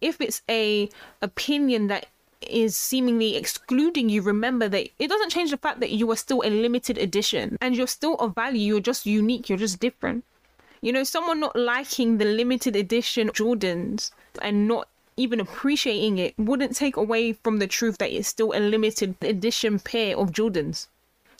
If 0.00 0.20
it's 0.20 0.42
a 0.48 0.88
opinion 1.22 1.88
that 1.88 2.06
is 2.42 2.76
seemingly 2.76 3.36
excluding 3.36 4.08
you, 4.08 4.22
remember 4.22 4.68
that 4.68 4.88
it 4.98 5.08
doesn't 5.08 5.30
change 5.30 5.50
the 5.50 5.56
fact 5.56 5.80
that 5.80 5.90
you 5.90 6.10
are 6.10 6.16
still 6.16 6.42
a 6.44 6.50
limited 6.50 6.98
edition 6.98 7.58
and 7.60 7.76
you're 7.76 7.86
still 7.86 8.14
of 8.16 8.34
value. 8.34 8.60
You're 8.60 8.80
just 8.80 9.06
unique. 9.06 9.48
You're 9.48 9.58
just 9.58 9.80
different. 9.80 10.24
You 10.80 10.92
know, 10.92 11.02
someone 11.02 11.40
not 11.40 11.56
liking 11.56 12.18
the 12.18 12.24
limited 12.24 12.76
edition 12.76 13.30
Jordans 13.30 14.12
and 14.40 14.68
not 14.68 14.88
even 15.18 15.40
appreciating 15.40 16.18
it 16.18 16.34
wouldn't 16.38 16.76
take 16.76 16.96
away 16.96 17.32
from 17.32 17.58
the 17.58 17.66
truth 17.66 17.98
that 17.98 18.12
it's 18.12 18.28
still 18.28 18.52
a 18.54 18.60
limited 18.60 19.16
edition 19.20 19.78
pair 19.78 20.16
of 20.16 20.32
Jordans. 20.32 20.86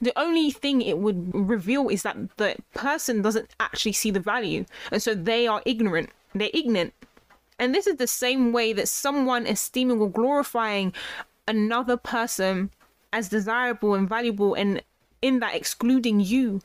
The 0.01 0.17
only 0.19 0.51
thing 0.51 0.81
it 0.81 0.99
would 0.99 1.35
reveal 1.35 1.89
is 1.89 2.03
that 2.03 2.37
the 2.37 2.57
person 2.75 3.23
doesn't 3.23 3.51
actually 3.59 3.93
see 3.93 4.11
the 4.11 4.21
value, 4.21 4.65
and 4.93 5.03
so 5.03 5.15
they 5.15 5.47
are 5.47 5.63
ignorant. 5.65 6.11
They're 6.35 6.51
ignorant. 6.55 6.93
And 7.59 7.75
this 7.75 7.87
is 7.87 7.97
the 7.97 8.07
same 8.07 8.53
way 8.53 8.73
that 8.73 8.89
someone 8.89 9.47
esteeming 9.47 10.01
or 10.01 10.11
glorifying 10.11 10.93
another 11.49 11.97
person 11.97 12.71
as 13.13 13.29
desirable 13.29 13.95
and 13.95 14.09
valuable, 14.09 14.55
and 14.55 14.83
in 15.21 15.41
that 15.41 15.55
excluding 15.55 16.21
you 16.21 16.61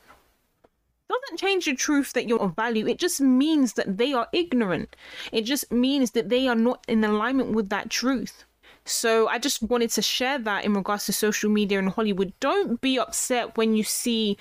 doesn't 1.22 1.38
change 1.38 1.64
the 1.64 1.74
truth 1.74 2.12
that 2.12 2.28
you're 2.28 2.40
of 2.40 2.50
oh. 2.50 2.54
value. 2.54 2.86
It 2.86 2.98
just 2.98 3.20
means 3.20 3.74
that 3.74 3.98
they 3.98 4.12
are 4.12 4.28
ignorant. 4.32 4.96
It 5.32 5.42
just 5.42 5.70
means 5.72 6.12
that 6.12 6.28
they 6.28 6.48
are 6.48 6.54
not 6.54 6.84
in 6.88 7.04
alignment 7.04 7.52
with 7.52 7.68
that 7.70 7.90
truth. 7.90 8.44
So 8.84 9.28
I 9.28 9.38
just 9.38 9.62
wanted 9.62 9.90
to 9.90 10.02
share 10.02 10.38
that 10.38 10.64
in 10.64 10.74
regards 10.74 11.06
to 11.06 11.12
social 11.12 11.50
media 11.50 11.78
and 11.78 11.88
Hollywood. 11.88 12.32
Don't 12.40 12.80
be 12.80 12.98
upset 12.98 13.56
when 13.56 13.74
you 13.74 13.82
see 13.82 14.36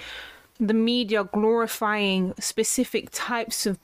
the 0.60 0.74
media 0.74 1.24
glorifying 1.24 2.34
specific 2.40 3.10
types 3.12 3.66
of 3.66 3.80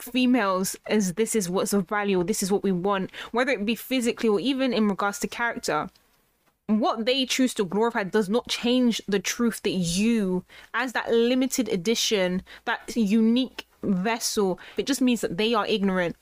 females 0.00 0.76
as 0.86 1.14
this 1.14 1.34
is 1.34 1.50
what's 1.50 1.72
of 1.72 1.88
value 1.88 2.20
or 2.20 2.24
this 2.24 2.42
is 2.42 2.50
what 2.50 2.62
we 2.62 2.72
want, 2.72 3.10
whether 3.32 3.52
it 3.52 3.66
be 3.66 3.74
physically 3.74 4.28
or 4.28 4.40
even 4.40 4.72
in 4.72 4.88
regards 4.88 5.18
to 5.18 5.28
character 5.28 5.88
what 6.68 7.06
they 7.06 7.24
choose 7.24 7.54
to 7.54 7.64
glorify 7.64 8.04
does 8.04 8.28
not 8.28 8.46
change 8.46 9.00
the 9.08 9.18
truth 9.18 9.62
that 9.62 9.70
you, 9.70 10.44
as 10.74 10.92
that 10.92 11.10
limited 11.10 11.68
edition, 11.68 12.42
that 12.66 12.94
unique 12.94 13.66
vessel, 13.82 14.60
it 14.76 14.86
just 14.86 15.00
means 15.00 15.22
that 15.22 15.38
they 15.38 15.54
are 15.54 15.66
ignorant. 15.66 16.14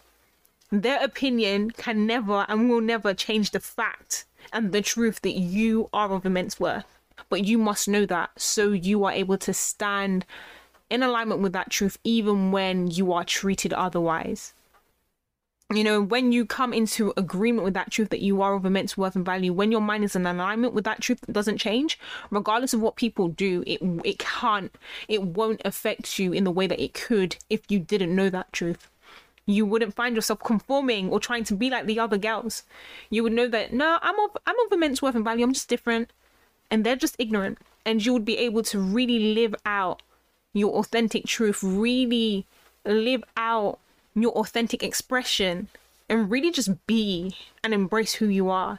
Their 0.70 1.02
opinion 1.02 1.72
can 1.72 2.06
never 2.06 2.46
and 2.48 2.70
will 2.70 2.80
never 2.80 3.12
change 3.12 3.50
the 3.50 3.61
fact 3.61 4.24
and 4.52 4.70
the 4.70 4.82
truth 4.82 5.20
that 5.22 5.38
you 5.38 5.88
are 5.92 6.12
of 6.12 6.24
immense 6.24 6.61
worth. 6.61 6.85
But 7.28 7.44
you 7.44 7.59
must 7.59 7.88
know 7.88 8.06
that 8.06 8.30
so 8.37 8.70
you 8.70 9.04
are 9.04 9.12
able 9.12 9.38
to 9.38 9.52
stand 9.52 10.24
in 10.90 11.02
alignment 11.02 11.40
with 11.40 11.52
that 11.54 11.70
truth 11.70 11.98
even 12.04 12.52
when 12.52 12.88
you 12.88 13.12
are 13.12 13.24
treated 13.24 13.72
otherwise. 13.72 14.54
You 15.74 15.83
know, 15.83 16.00
when 16.00 16.31
you 16.31 16.46
come 16.46 16.72
into 16.72 17.12
agreement 17.16 17.64
with 17.64 17.74
that 17.74 17.90
truth 17.90 18.11
that 18.11 18.20
you 18.20 18.40
are 18.40 18.55
of 18.55 18.64
immense 18.64 18.96
worth 18.96 19.16
and 19.16 19.24
value, 19.24 19.52
when 19.52 19.72
your 19.72 19.81
mind 19.81 20.05
is 20.05 20.14
in 20.14 20.24
alignment 20.24 20.74
with 20.74 20.85
that 20.85 21.00
truth 21.00 21.20
that 21.22 21.33
doesn't 21.33 21.59
change, 21.59 21.98
regardless 22.31 22.72
of 22.72 22.81
what 22.81 22.94
people 22.94 23.29
do, 23.29 23.64
it 23.66 23.81
it 24.05 24.18
can't, 24.20 24.72
it 25.09 25.22
won't 25.22 25.61
affect 25.64 26.20
you 26.20 26.33
in 26.33 26.44
the 26.44 26.52
way 26.52 26.68
that 26.68 26.81
it 26.81 26.94
could 26.94 27.37
if 27.50 27.62
you 27.68 27.81
didn't 27.81 28.14
know 28.14 28.31
that 28.31 28.52
truth. 28.52 28.88
You 29.44 29.66
wouldn't 29.66 29.94
find 29.94 30.14
yourself 30.14 30.40
conforming 30.40 31.11
or 31.11 31.18
trying 31.18 31.44
to 31.44 31.55
be 31.55 31.68
like 31.68 31.87
the 31.87 31.98
other 31.98 32.18
girls. 32.18 32.62
You 33.11 33.24
would 33.24 33.33
know 33.33 33.48
that 33.48 33.72
no, 33.72 33.98
I'm 34.02 34.18
of 34.20 34.37
I'm 34.46 34.59
of 34.66 34.72
immense 34.72 35.02
worth 35.02 35.16
and 35.16 35.24
value. 35.24 35.44
I'm 35.44 35.52
just 35.52 35.68
different, 35.68 36.12
and 36.70 36.85
they're 36.85 36.94
just 36.94 37.16
ignorant. 37.18 37.59
And 37.85 38.05
you 38.05 38.12
would 38.12 38.24
be 38.24 38.38
able 38.38 38.62
to 38.64 38.79
really 38.79 39.35
live 39.35 39.55
out 39.64 40.02
your 40.52 40.74
authentic 40.74 41.26
truth, 41.26 41.62
really 41.62 42.46
live 42.85 43.24
out 43.37 43.81
your 44.22 44.33
authentic 44.33 44.83
expression 44.83 45.68
and 46.09 46.31
really 46.31 46.50
just 46.50 46.87
be 46.87 47.37
and 47.62 47.74
embrace 47.74 48.14
who 48.14 48.26
you 48.26 48.48
are. 48.48 48.79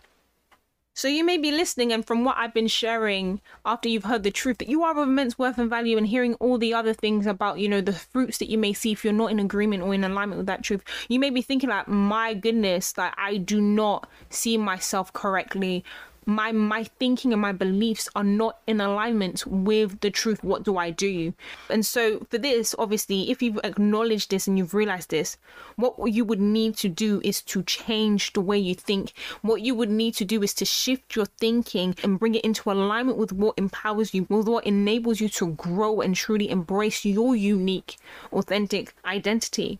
So 0.93 1.07
you 1.07 1.23
may 1.23 1.37
be 1.37 1.51
listening, 1.51 1.93
and 1.93 2.03
from 2.03 2.23
what 2.23 2.37
I've 2.39 2.55
been 2.55 2.67
sharing 2.67 3.39
after 3.63 3.87
you've 3.87 4.05
heard 4.05 4.23
the 4.23 4.31
truth 4.31 4.57
that 4.57 4.67
you 4.67 4.81
are 4.81 4.93
of 4.93 5.07
immense 5.07 5.37
worth 5.37 5.59
and 5.59 5.69
value, 5.69 5.95
and 5.95 6.07
hearing 6.07 6.33
all 6.35 6.57
the 6.57 6.73
other 6.73 6.91
things 6.91 7.27
about, 7.27 7.59
you 7.59 7.69
know, 7.69 7.81
the 7.81 7.93
fruits 7.93 8.39
that 8.39 8.49
you 8.49 8.57
may 8.57 8.73
see 8.73 8.93
if 8.93 9.03
you're 9.03 9.13
not 9.13 9.29
in 9.29 9.39
agreement 9.39 9.83
or 9.83 9.93
in 9.93 10.03
alignment 10.03 10.39
with 10.39 10.47
that 10.47 10.63
truth, 10.63 10.83
you 11.07 11.19
may 11.19 11.29
be 11.29 11.43
thinking 11.43 11.69
like, 11.69 11.87
my 11.87 12.33
goodness, 12.33 12.93
that 12.93 13.13
I 13.15 13.37
do 13.37 13.61
not 13.61 14.09
see 14.31 14.57
myself 14.57 15.13
correctly 15.13 15.83
my 16.27 16.51
my 16.51 16.83
thinking 16.83 17.31
and 17.31 17.41
my 17.41 17.53
beliefs 17.53 18.09
are 18.13 18.23
not 18.23 18.59
in 18.67 18.81
alignment 18.81 19.47
with 19.47 20.01
the 20.01 20.11
truth. 20.11 20.43
What 20.43 20.63
do 20.63 20.77
i 20.77 20.89
do? 20.89 21.33
And 21.69 21.85
so 21.85 22.19
for 22.29 22.37
this 22.37 22.75
obviously 22.77 23.31
if 23.31 23.41
you've 23.41 23.61
acknowledged 23.63 24.29
this 24.29 24.45
and 24.45 24.57
you've 24.57 24.73
realized 24.73 25.09
this 25.09 25.37
what 25.77 25.95
you 26.11 26.25
would 26.25 26.41
need 26.41 26.75
to 26.77 26.89
do 26.89 27.21
is 27.23 27.41
to 27.43 27.63
change 27.63 28.33
the 28.33 28.41
way 28.41 28.57
you 28.57 28.75
think. 28.75 29.13
What 29.41 29.61
you 29.61 29.73
would 29.75 29.89
need 29.89 30.15
to 30.15 30.25
do 30.25 30.43
is 30.43 30.53
to 30.55 30.65
shift 30.65 31.15
your 31.15 31.27
thinking 31.39 31.95
and 32.03 32.19
bring 32.19 32.35
it 32.35 32.43
into 32.43 32.69
alignment 32.69 33.17
with 33.17 33.31
what 33.31 33.57
empowers 33.57 34.13
you 34.13 34.27
with 34.29 34.49
what 34.49 34.65
enables 34.65 35.21
you 35.21 35.29
to 35.29 35.53
grow 35.53 36.01
and 36.01 36.13
truly 36.13 36.49
embrace 36.49 37.05
your 37.05 37.37
unique 37.37 37.97
authentic 38.33 38.93
identity. 39.05 39.79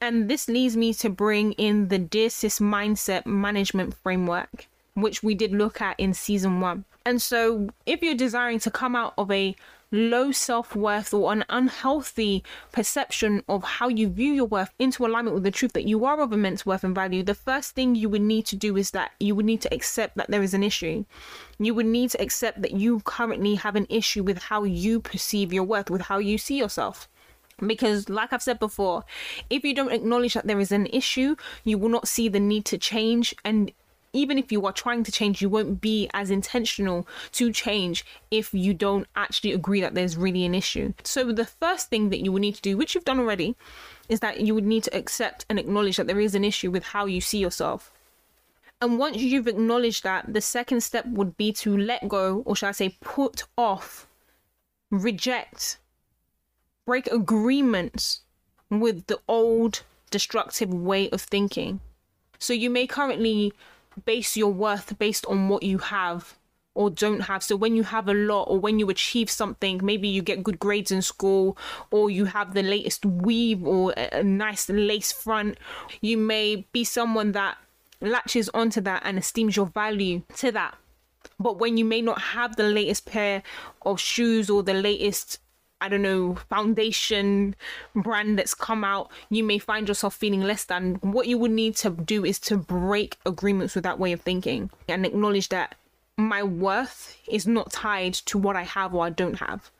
And 0.00 0.28
this 0.28 0.48
leads 0.48 0.74
me 0.76 0.94
to 0.94 1.10
bring 1.10 1.52
in 1.52 1.88
the 1.88 1.98
Dear 1.98 2.30
Sis 2.30 2.58
mindset 2.60 3.26
management 3.26 3.94
framework 3.94 4.66
which 4.94 5.22
we 5.22 5.34
did 5.34 5.52
look 5.52 5.80
at 5.80 5.98
in 5.98 6.14
season 6.14 6.60
one. 6.60 6.84
And 7.04 7.20
so, 7.20 7.68
if 7.86 8.02
you're 8.02 8.14
desiring 8.14 8.60
to 8.60 8.70
come 8.70 8.94
out 8.94 9.14
of 9.18 9.30
a 9.30 9.56
low 9.92 10.32
self 10.32 10.74
worth 10.74 11.12
or 11.12 11.32
an 11.32 11.44
unhealthy 11.50 12.42
perception 12.72 13.42
of 13.48 13.62
how 13.62 13.88
you 13.88 14.08
view 14.08 14.32
your 14.32 14.46
worth 14.46 14.72
into 14.78 15.04
alignment 15.04 15.34
with 15.34 15.44
the 15.44 15.50
truth 15.50 15.74
that 15.74 15.86
you 15.86 16.04
are 16.04 16.20
of 16.20 16.32
immense 16.32 16.64
worth 16.64 16.82
and 16.82 16.94
value, 16.94 17.22
the 17.22 17.34
first 17.34 17.74
thing 17.74 17.94
you 17.94 18.08
would 18.08 18.22
need 18.22 18.46
to 18.46 18.56
do 18.56 18.76
is 18.76 18.90
that 18.92 19.12
you 19.20 19.34
would 19.34 19.44
need 19.44 19.60
to 19.60 19.72
accept 19.72 20.16
that 20.16 20.30
there 20.30 20.42
is 20.42 20.54
an 20.54 20.62
issue. 20.62 21.04
You 21.58 21.74
would 21.74 21.86
need 21.86 22.10
to 22.10 22.22
accept 22.22 22.62
that 22.62 22.72
you 22.72 23.00
currently 23.00 23.54
have 23.56 23.76
an 23.76 23.86
issue 23.90 24.22
with 24.22 24.38
how 24.38 24.64
you 24.64 24.98
perceive 25.00 25.52
your 25.52 25.64
worth, 25.64 25.90
with 25.90 26.02
how 26.02 26.18
you 26.18 26.38
see 26.38 26.58
yourself. 26.58 27.08
Because, 27.64 28.08
like 28.08 28.32
I've 28.32 28.42
said 28.42 28.58
before, 28.58 29.04
if 29.48 29.62
you 29.62 29.74
don't 29.74 29.92
acknowledge 29.92 30.34
that 30.34 30.46
there 30.46 30.58
is 30.58 30.72
an 30.72 30.86
issue, 30.86 31.36
you 31.62 31.78
will 31.78 31.90
not 31.90 32.08
see 32.08 32.28
the 32.28 32.40
need 32.40 32.64
to 32.64 32.78
change. 32.78 33.34
And 33.44 33.70
even 34.12 34.38
if 34.38 34.52
you 34.52 34.64
are 34.66 34.72
trying 34.72 35.04
to 35.04 35.12
change, 35.12 35.40
you 35.40 35.48
won't 35.48 35.80
be 35.80 36.08
as 36.12 36.30
intentional 36.30 37.06
to 37.32 37.52
change 37.52 38.04
if 38.30 38.52
you 38.52 38.74
don't 38.74 39.06
actually 39.16 39.52
agree 39.52 39.80
that 39.80 39.94
there's 39.94 40.16
really 40.16 40.44
an 40.44 40.54
issue. 40.54 40.92
So, 41.02 41.32
the 41.32 41.46
first 41.46 41.88
thing 41.88 42.10
that 42.10 42.20
you 42.20 42.32
will 42.32 42.40
need 42.40 42.56
to 42.56 42.62
do, 42.62 42.76
which 42.76 42.94
you've 42.94 43.04
done 43.04 43.18
already, 43.18 43.56
is 44.08 44.20
that 44.20 44.40
you 44.40 44.54
would 44.54 44.66
need 44.66 44.84
to 44.84 44.96
accept 44.96 45.46
and 45.48 45.58
acknowledge 45.58 45.96
that 45.96 46.06
there 46.06 46.20
is 46.20 46.34
an 46.34 46.44
issue 46.44 46.70
with 46.70 46.84
how 46.84 47.06
you 47.06 47.20
see 47.20 47.38
yourself. 47.38 47.90
And 48.80 48.98
once 48.98 49.16
you've 49.16 49.48
acknowledged 49.48 50.02
that, 50.02 50.32
the 50.32 50.40
second 50.40 50.82
step 50.82 51.06
would 51.06 51.36
be 51.36 51.52
to 51.54 51.76
let 51.76 52.08
go, 52.08 52.42
or 52.44 52.56
should 52.56 52.68
I 52.68 52.72
say, 52.72 52.96
put 53.00 53.44
off, 53.56 54.08
reject, 54.90 55.78
break 56.84 57.06
agreements 57.06 58.22
with 58.68 59.06
the 59.06 59.20
old 59.28 59.82
destructive 60.10 60.74
way 60.74 61.08
of 61.10 61.20
thinking. 61.20 61.80
So 62.38 62.52
you 62.52 62.70
may 62.70 62.88
currently 62.88 63.52
base 64.04 64.36
your 64.36 64.52
worth 64.52 64.98
based 64.98 65.26
on 65.26 65.48
what 65.48 65.62
you 65.62 65.78
have 65.78 66.34
or 66.74 66.90
don't 66.90 67.20
have. 67.20 67.42
So 67.42 67.56
when 67.56 67.76
you 67.76 67.82
have 67.82 68.08
a 68.08 68.14
lot 68.14 68.44
or 68.44 68.58
when 68.58 68.78
you 68.78 68.88
achieve 68.88 69.30
something, 69.30 69.80
maybe 69.82 70.08
you 70.08 70.22
get 70.22 70.42
good 70.42 70.58
grades 70.58 70.90
in 70.90 71.02
school 71.02 71.56
or 71.90 72.10
you 72.10 72.26
have 72.26 72.54
the 72.54 72.62
latest 72.62 73.04
weave 73.04 73.64
or 73.64 73.92
a 73.92 74.22
nice 74.22 74.68
lace 74.68 75.12
front, 75.12 75.58
you 76.00 76.16
may 76.16 76.66
be 76.72 76.84
someone 76.84 77.32
that 77.32 77.58
latches 78.00 78.48
onto 78.54 78.80
that 78.80 79.02
and 79.04 79.18
esteems 79.18 79.56
your 79.56 79.66
value 79.66 80.22
to 80.36 80.50
that. 80.52 80.76
But 81.38 81.58
when 81.58 81.76
you 81.76 81.84
may 81.84 82.00
not 82.02 82.20
have 82.20 82.56
the 82.56 82.64
latest 82.64 83.06
pair 83.06 83.42
of 83.82 84.00
shoes 84.00 84.50
or 84.50 84.62
the 84.62 84.74
latest 84.74 85.38
I 85.82 85.88
don't 85.88 86.02
know, 86.02 86.36
foundation 86.48 87.56
brand 87.92 88.38
that's 88.38 88.54
come 88.54 88.84
out, 88.84 89.10
you 89.30 89.42
may 89.42 89.58
find 89.58 89.88
yourself 89.88 90.14
feeling 90.14 90.42
less 90.42 90.62
than. 90.64 90.94
What 91.02 91.26
you 91.26 91.38
would 91.38 91.50
need 91.50 91.74
to 91.78 91.90
do 91.90 92.24
is 92.24 92.38
to 92.40 92.56
break 92.56 93.18
agreements 93.26 93.74
with 93.74 93.82
that 93.82 93.98
way 93.98 94.12
of 94.12 94.20
thinking 94.20 94.70
and 94.88 95.04
acknowledge 95.04 95.48
that 95.48 95.74
my 96.16 96.44
worth 96.44 97.16
is 97.28 97.48
not 97.48 97.72
tied 97.72 98.14
to 98.14 98.38
what 98.38 98.54
I 98.54 98.62
have 98.62 98.94
or 98.94 99.04
I 99.04 99.10
don't 99.10 99.40
have. 99.40 99.72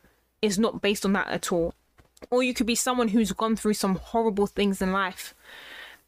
It's 0.42 0.58
not 0.58 0.82
based 0.82 1.04
on 1.04 1.12
that 1.12 1.28
at 1.28 1.52
all. 1.52 1.72
Or 2.30 2.42
you 2.42 2.52
could 2.52 2.66
be 2.66 2.74
someone 2.74 3.08
who's 3.08 3.30
gone 3.30 3.54
through 3.54 3.74
some 3.74 3.94
horrible 3.94 4.48
things 4.48 4.82
in 4.82 4.90
life 4.90 5.36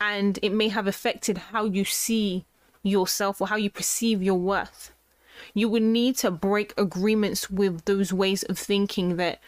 and 0.00 0.40
it 0.42 0.50
may 0.50 0.70
have 0.70 0.88
affected 0.88 1.38
how 1.38 1.66
you 1.66 1.84
see 1.84 2.46
yourself 2.82 3.40
or 3.40 3.46
how 3.46 3.56
you 3.56 3.70
perceive 3.70 4.24
your 4.24 4.40
worth. 4.40 4.90
You 5.54 5.68
would 5.68 5.82
need 5.82 6.16
to 6.16 6.32
break 6.32 6.74
agreements 6.76 7.48
with 7.48 7.84
those 7.84 8.12
ways 8.12 8.42
of 8.42 8.58
thinking 8.58 9.16
that 9.18 9.38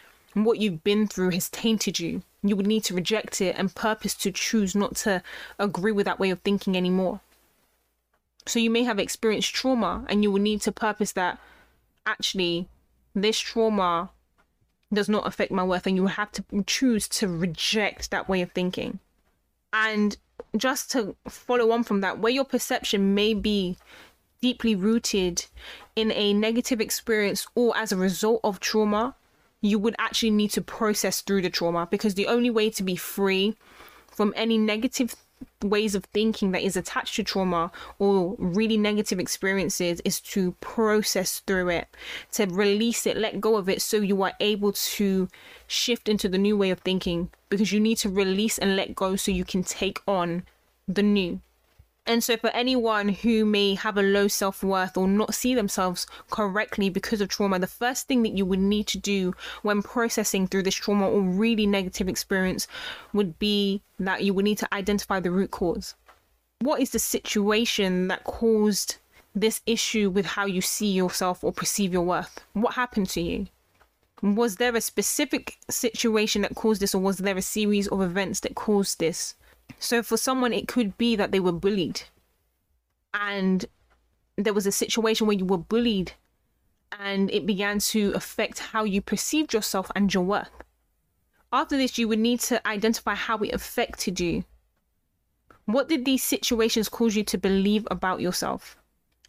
what 0.45 0.59
you've 0.59 0.83
been 0.83 1.07
through 1.07 1.31
has 1.31 1.49
tainted 1.49 1.99
you. 1.99 2.23
You 2.43 2.55
would 2.55 2.67
need 2.67 2.83
to 2.85 2.93
reject 2.93 3.41
it 3.41 3.55
and 3.57 3.73
purpose 3.73 4.13
to 4.15 4.31
choose 4.31 4.75
not 4.75 4.95
to 4.97 5.21
agree 5.59 5.91
with 5.91 6.05
that 6.05 6.19
way 6.19 6.29
of 6.29 6.39
thinking 6.41 6.75
anymore. 6.75 7.21
So 8.45 8.59
you 8.59 8.69
may 8.69 8.83
have 8.83 8.99
experienced 8.99 9.53
trauma 9.53 10.05
and 10.07 10.23
you 10.23 10.31
will 10.31 10.41
need 10.41 10.61
to 10.61 10.71
purpose 10.71 11.11
that 11.13 11.39
actually 12.05 12.67
this 13.13 13.39
trauma 13.39 14.11
does 14.93 15.09
not 15.09 15.27
affect 15.27 15.51
my 15.51 15.63
worth 15.63 15.85
and 15.85 15.95
you 15.95 16.03
will 16.03 16.09
have 16.09 16.31
to 16.33 16.43
choose 16.65 17.07
to 17.09 17.27
reject 17.27 18.09
that 18.11 18.29
way 18.29 18.41
of 18.41 18.51
thinking. 18.51 18.99
And 19.73 20.17
just 20.55 20.89
to 20.91 21.15
follow 21.27 21.71
on 21.71 21.83
from 21.83 22.01
that, 22.01 22.19
where 22.19 22.31
your 22.31 22.45
perception 22.45 23.13
may 23.13 23.33
be 23.33 23.77
deeply 24.41 24.75
rooted 24.75 25.45
in 25.95 26.11
a 26.11 26.33
negative 26.33 26.79
experience 26.79 27.47
or 27.55 27.75
as 27.75 27.91
a 27.91 27.97
result 27.97 28.39
of 28.43 28.59
trauma, 28.59 29.15
you 29.67 29.79
would 29.79 29.95
actually 29.99 30.31
need 30.31 30.51
to 30.51 30.61
process 30.61 31.21
through 31.21 31.41
the 31.41 31.49
trauma 31.49 31.87
because 31.89 32.15
the 32.15 32.27
only 32.27 32.49
way 32.49 32.69
to 32.69 32.83
be 32.83 32.95
free 32.95 33.55
from 34.07 34.33
any 34.35 34.57
negative 34.57 35.15
ways 35.61 35.95
of 35.95 36.05
thinking 36.05 36.51
that 36.51 36.61
is 36.61 36.75
attached 36.75 37.15
to 37.15 37.23
trauma 37.23 37.71
or 37.99 38.35
really 38.37 38.77
negative 38.77 39.19
experiences 39.19 40.01
is 40.05 40.19
to 40.19 40.53
process 40.61 41.39
through 41.41 41.69
it, 41.69 41.87
to 42.31 42.45
release 42.45 43.05
it, 43.05 43.17
let 43.17 43.41
go 43.41 43.55
of 43.55 43.69
it 43.69 43.81
so 43.81 43.97
you 43.97 44.21
are 44.23 44.33
able 44.39 44.71
to 44.71 45.27
shift 45.67 46.09
into 46.09 46.29
the 46.29 46.37
new 46.37 46.57
way 46.57 46.69
of 46.69 46.79
thinking 46.79 47.29
because 47.49 47.71
you 47.71 47.79
need 47.79 47.97
to 47.97 48.09
release 48.09 48.57
and 48.57 48.75
let 48.75 48.95
go 48.95 49.15
so 49.15 49.31
you 49.31 49.45
can 49.45 49.63
take 49.63 49.99
on 50.07 50.43
the 50.87 51.03
new. 51.03 51.39
And 52.07 52.23
so, 52.23 52.37
for 52.37 52.49
anyone 52.51 53.09
who 53.09 53.43
may 53.43 53.75
have 53.75 53.97
a 53.97 54.01
low 54.01 54.29
self 54.29 54.63
worth 54.63 54.95
or 54.95 55.09
not 55.09 55.35
see 55.35 55.53
themselves 55.53 56.07
correctly 56.29 56.89
because 56.89 57.19
of 57.19 57.27
trauma, 57.27 57.59
the 57.59 57.67
first 57.67 58.07
thing 58.07 58.23
that 58.23 58.31
you 58.31 58.45
would 58.45 58.59
need 58.59 58.87
to 58.87 58.97
do 58.97 59.35
when 59.61 59.81
processing 59.83 60.47
through 60.47 60.63
this 60.63 60.75
trauma 60.75 61.09
or 61.09 61.19
really 61.19 61.67
negative 61.67 62.07
experience 62.07 62.65
would 63.11 63.37
be 63.39 63.81
that 63.99 64.23
you 64.23 64.33
would 64.33 64.45
need 64.45 64.57
to 64.59 64.73
identify 64.73 65.19
the 65.19 65.31
root 65.31 65.51
cause. 65.51 65.95
What 66.59 66.79
is 66.79 66.91
the 66.91 66.99
situation 66.99 68.07
that 68.07 68.23
caused 68.23 68.95
this 69.35 69.59
issue 69.65 70.09
with 70.09 70.25
how 70.25 70.45
you 70.45 70.61
see 70.61 70.91
yourself 70.91 71.43
or 71.43 71.51
perceive 71.51 71.91
your 71.91 72.03
worth? 72.03 72.39
What 72.53 72.75
happened 72.75 73.09
to 73.09 73.21
you? 73.21 73.47
Was 74.21 74.55
there 74.55 74.75
a 74.75 74.81
specific 74.81 75.57
situation 75.69 76.41
that 76.43 76.55
caused 76.55 76.81
this, 76.81 76.95
or 76.95 77.01
was 77.01 77.17
there 77.17 77.37
a 77.37 77.41
series 77.41 77.87
of 77.89 78.01
events 78.01 78.39
that 78.39 78.55
caused 78.55 78.99
this? 78.99 79.35
So 79.79 80.01
for 80.03 80.17
someone, 80.17 80.53
it 80.53 80.67
could 80.67 80.97
be 80.97 81.15
that 81.15 81.31
they 81.31 81.39
were 81.39 81.51
bullied 81.51 82.03
and 83.13 83.65
there 84.35 84.53
was 84.53 84.67
a 84.67 84.71
situation 84.71 85.27
where 85.27 85.35
you 85.35 85.45
were 85.45 85.57
bullied 85.57 86.13
and 86.99 87.29
it 87.31 87.45
began 87.45 87.79
to 87.79 88.11
affect 88.13 88.59
how 88.59 88.83
you 88.83 89.01
perceived 89.01 89.53
yourself 89.53 89.91
and 89.95 90.13
your 90.13 90.23
worth. 90.23 90.51
After 91.51 91.77
this, 91.77 91.97
you 91.97 92.07
would 92.07 92.19
need 92.19 92.39
to 92.41 92.65
identify 92.67 93.15
how 93.15 93.37
it 93.39 93.53
affected 93.53 94.19
you. 94.19 94.43
What 95.65 95.89
did 95.89 96.05
these 96.05 96.23
situations 96.23 96.87
cause 96.87 97.15
you 97.15 97.23
to 97.25 97.37
believe 97.37 97.87
about 97.89 98.21
yourself? 98.21 98.77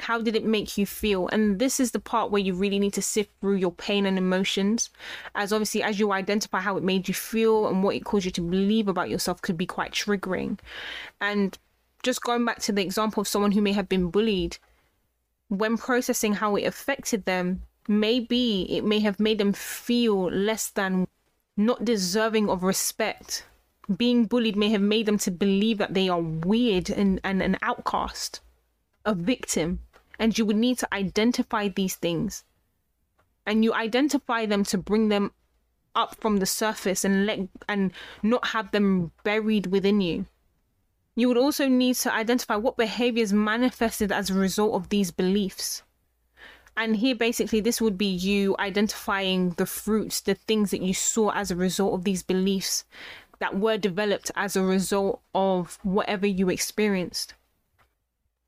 How 0.00 0.20
did 0.20 0.36
it 0.36 0.44
make 0.44 0.78
you 0.78 0.86
feel? 0.86 1.28
And 1.28 1.58
this 1.58 1.80
is 1.80 1.90
the 1.90 1.98
part 1.98 2.30
where 2.30 2.40
you 2.40 2.54
really 2.54 2.78
need 2.78 2.94
to 2.94 3.02
sift 3.02 3.30
through 3.40 3.56
your 3.56 3.72
pain 3.72 4.06
and 4.06 4.16
emotions. 4.16 4.90
As 5.34 5.52
obviously, 5.52 5.82
as 5.82 5.98
you 5.98 6.12
identify 6.12 6.60
how 6.60 6.76
it 6.76 6.84
made 6.84 7.08
you 7.08 7.14
feel 7.14 7.66
and 7.66 7.82
what 7.82 7.96
it 7.96 8.04
caused 8.04 8.24
you 8.24 8.30
to 8.32 8.40
believe 8.40 8.88
about 8.88 9.10
yourself, 9.10 9.42
could 9.42 9.56
be 9.56 9.66
quite 9.66 9.92
triggering. 9.92 10.58
And 11.20 11.58
just 12.02 12.22
going 12.22 12.44
back 12.44 12.60
to 12.60 12.72
the 12.72 12.82
example 12.82 13.20
of 13.20 13.28
someone 13.28 13.52
who 13.52 13.60
may 13.60 13.72
have 13.72 13.88
been 13.88 14.10
bullied, 14.10 14.58
when 15.48 15.76
processing 15.76 16.34
how 16.34 16.56
it 16.56 16.64
affected 16.64 17.24
them, 17.24 17.62
maybe 17.88 18.66
it 18.70 18.84
may 18.84 19.00
have 19.00 19.18
made 19.18 19.38
them 19.38 19.52
feel 19.52 20.30
less 20.30 20.70
than 20.70 21.08
not 21.56 21.84
deserving 21.84 22.48
of 22.48 22.62
respect. 22.62 23.44
Being 23.96 24.26
bullied 24.26 24.56
may 24.56 24.70
have 24.70 24.82
made 24.82 25.06
them 25.06 25.18
to 25.18 25.30
believe 25.30 25.78
that 25.78 25.94
they 25.94 26.08
are 26.08 26.20
weird 26.20 26.90
and, 26.90 27.20
and 27.24 27.42
an 27.42 27.56
outcast, 27.62 28.40
a 29.04 29.14
victim. 29.14 29.80
And 30.18 30.36
you 30.36 30.44
would 30.46 30.56
need 30.56 30.78
to 30.78 30.94
identify 30.94 31.68
these 31.68 31.96
things. 31.96 32.44
And 33.46 33.64
you 33.64 33.72
identify 33.72 34.46
them 34.46 34.64
to 34.64 34.78
bring 34.78 35.08
them 35.08 35.32
up 35.94 36.16
from 36.20 36.36
the 36.38 36.46
surface 36.46 37.04
and 37.04 37.26
let 37.26 37.40
and 37.68 37.92
not 38.22 38.48
have 38.48 38.70
them 38.70 39.12
buried 39.24 39.66
within 39.66 40.00
you. 40.00 40.26
You 41.16 41.28
would 41.28 41.38
also 41.38 41.66
need 41.66 41.96
to 41.96 42.14
identify 42.14 42.56
what 42.56 42.76
behaviors 42.76 43.32
manifested 43.32 44.12
as 44.12 44.30
a 44.30 44.34
result 44.34 44.74
of 44.74 44.88
these 44.88 45.10
beliefs. 45.10 45.82
And 46.76 46.94
here, 46.94 47.16
basically, 47.16 47.58
this 47.58 47.80
would 47.80 47.98
be 47.98 48.06
you 48.06 48.54
identifying 48.60 49.50
the 49.56 49.66
fruits, 49.66 50.20
the 50.20 50.34
things 50.34 50.70
that 50.70 50.80
you 50.80 50.94
saw 50.94 51.32
as 51.32 51.50
a 51.50 51.56
result 51.56 51.94
of 51.94 52.04
these 52.04 52.22
beliefs 52.22 52.84
that 53.40 53.58
were 53.58 53.76
developed 53.76 54.30
as 54.36 54.54
a 54.54 54.62
result 54.62 55.20
of 55.34 55.80
whatever 55.82 56.26
you 56.26 56.48
experienced. 56.48 57.34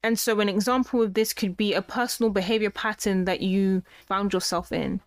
And 0.03 0.19
so, 0.19 0.41
an 0.41 0.49
example 0.49 1.03
of 1.03 1.15
this 1.15 1.33
could 1.33 1.57
be 1.57 1.75
a 1.75 1.83
personal 1.83 2.31
behavior 2.31 2.71
pattern 2.71 3.27
that 3.27 3.41
you 3.41 3.83
found 4.07 4.33
yourself 4.33 4.73
in 4.73 5.01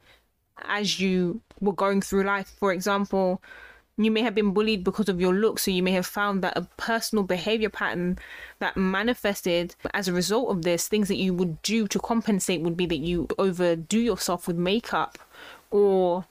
as 0.66 1.00
you 1.00 1.42
were 1.60 1.74
going 1.74 2.02
through 2.02 2.24
life. 2.24 2.54
For 2.60 2.72
example, 2.72 3.42
you 3.98 4.12
may 4.12 4.22
have 4.22 4.36
been 4.36 4.54
bullied 4.54 4.84
because 4.84 5.10
of 5.10 5.22
your 5.22 5.34
looks, 5.34 5.64
so 5.64 5.72
you 5.72 5.84
may 5.84 5.92
have 5.92 6.06
found 6.06 6.44
that 6.44 6.58
a 6.58 6.68
personal 6.78 7.24
behavior 7.24 7.70
pattern 7.70 8.18
that 8.60 8.78
manifested 8.78 9.76
as 9.94 10.08
a 10.08 10.14
result 10.14 10.50
of 10.50 10.64
this, 10.64 10.88
things 10.88 11.08
that 11.08 11.18
you 11.18 11.34
would 11.34 11.62
do 11.62 11.88
to 11.88 12.00
compensate 12.00 12.62
would 12.62 12.78
be 12.78 12.88
that 12.88 12.98
you 12.98 13.28
overdo 13.38 14.00
yourself 14.00 14.48
with 14.48 14.58
makeup, 14.58 15.20
or 15.70 16.26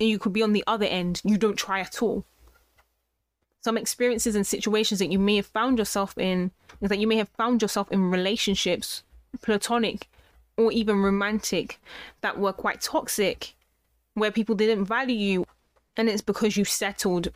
you 0.00 0.18
could 0.18 0.32
be 0.32 0.42
on 0.42 0.52
the 0.52 0.64
other 0.66 0.86
end, 0.86 1.20
you 1.24 1.36
don't 1.36 1.56
try 1.56 1.80
at 1.80 2.02
all. 2.02 2.24
Some 3.62 3.78
experiences 3.78 4.34
and 4.34 4.46
situations 4.46 4.98
that 4.98 5.12
you 5.12 5.18
may 5.18 5.36
have 5.36 5.46
found 5.46 5.78
yourself 5.78 6.18
in 6.18 6.50
is 6.84 6.90
that 6.90 6.98
you 6.98 7.06
may 7.06 7.16
have 7.16 7.30
found 7.30 7.62
yourself 7.62 7.90
in 7.90 8.10
relationships, 8.10 9.02
platonic 9.42 10.08
or 10.56 10.70
even 10.70 11.02
romantic, 11.02 11.80
that 12.20 12.38
were 12.38 12.52
quite 12.52 12.80
toxic, 12.80 13.54
where 14.14 14.30
people 14.30 14.54
didn't 14.54 14.84
value 14.84 15.16
you 15.16 15.46
and 15.96 16.08
it's 16.08 16.22
because 16.22 16.56
you 16.56 16.64
settled. 16.64 17.28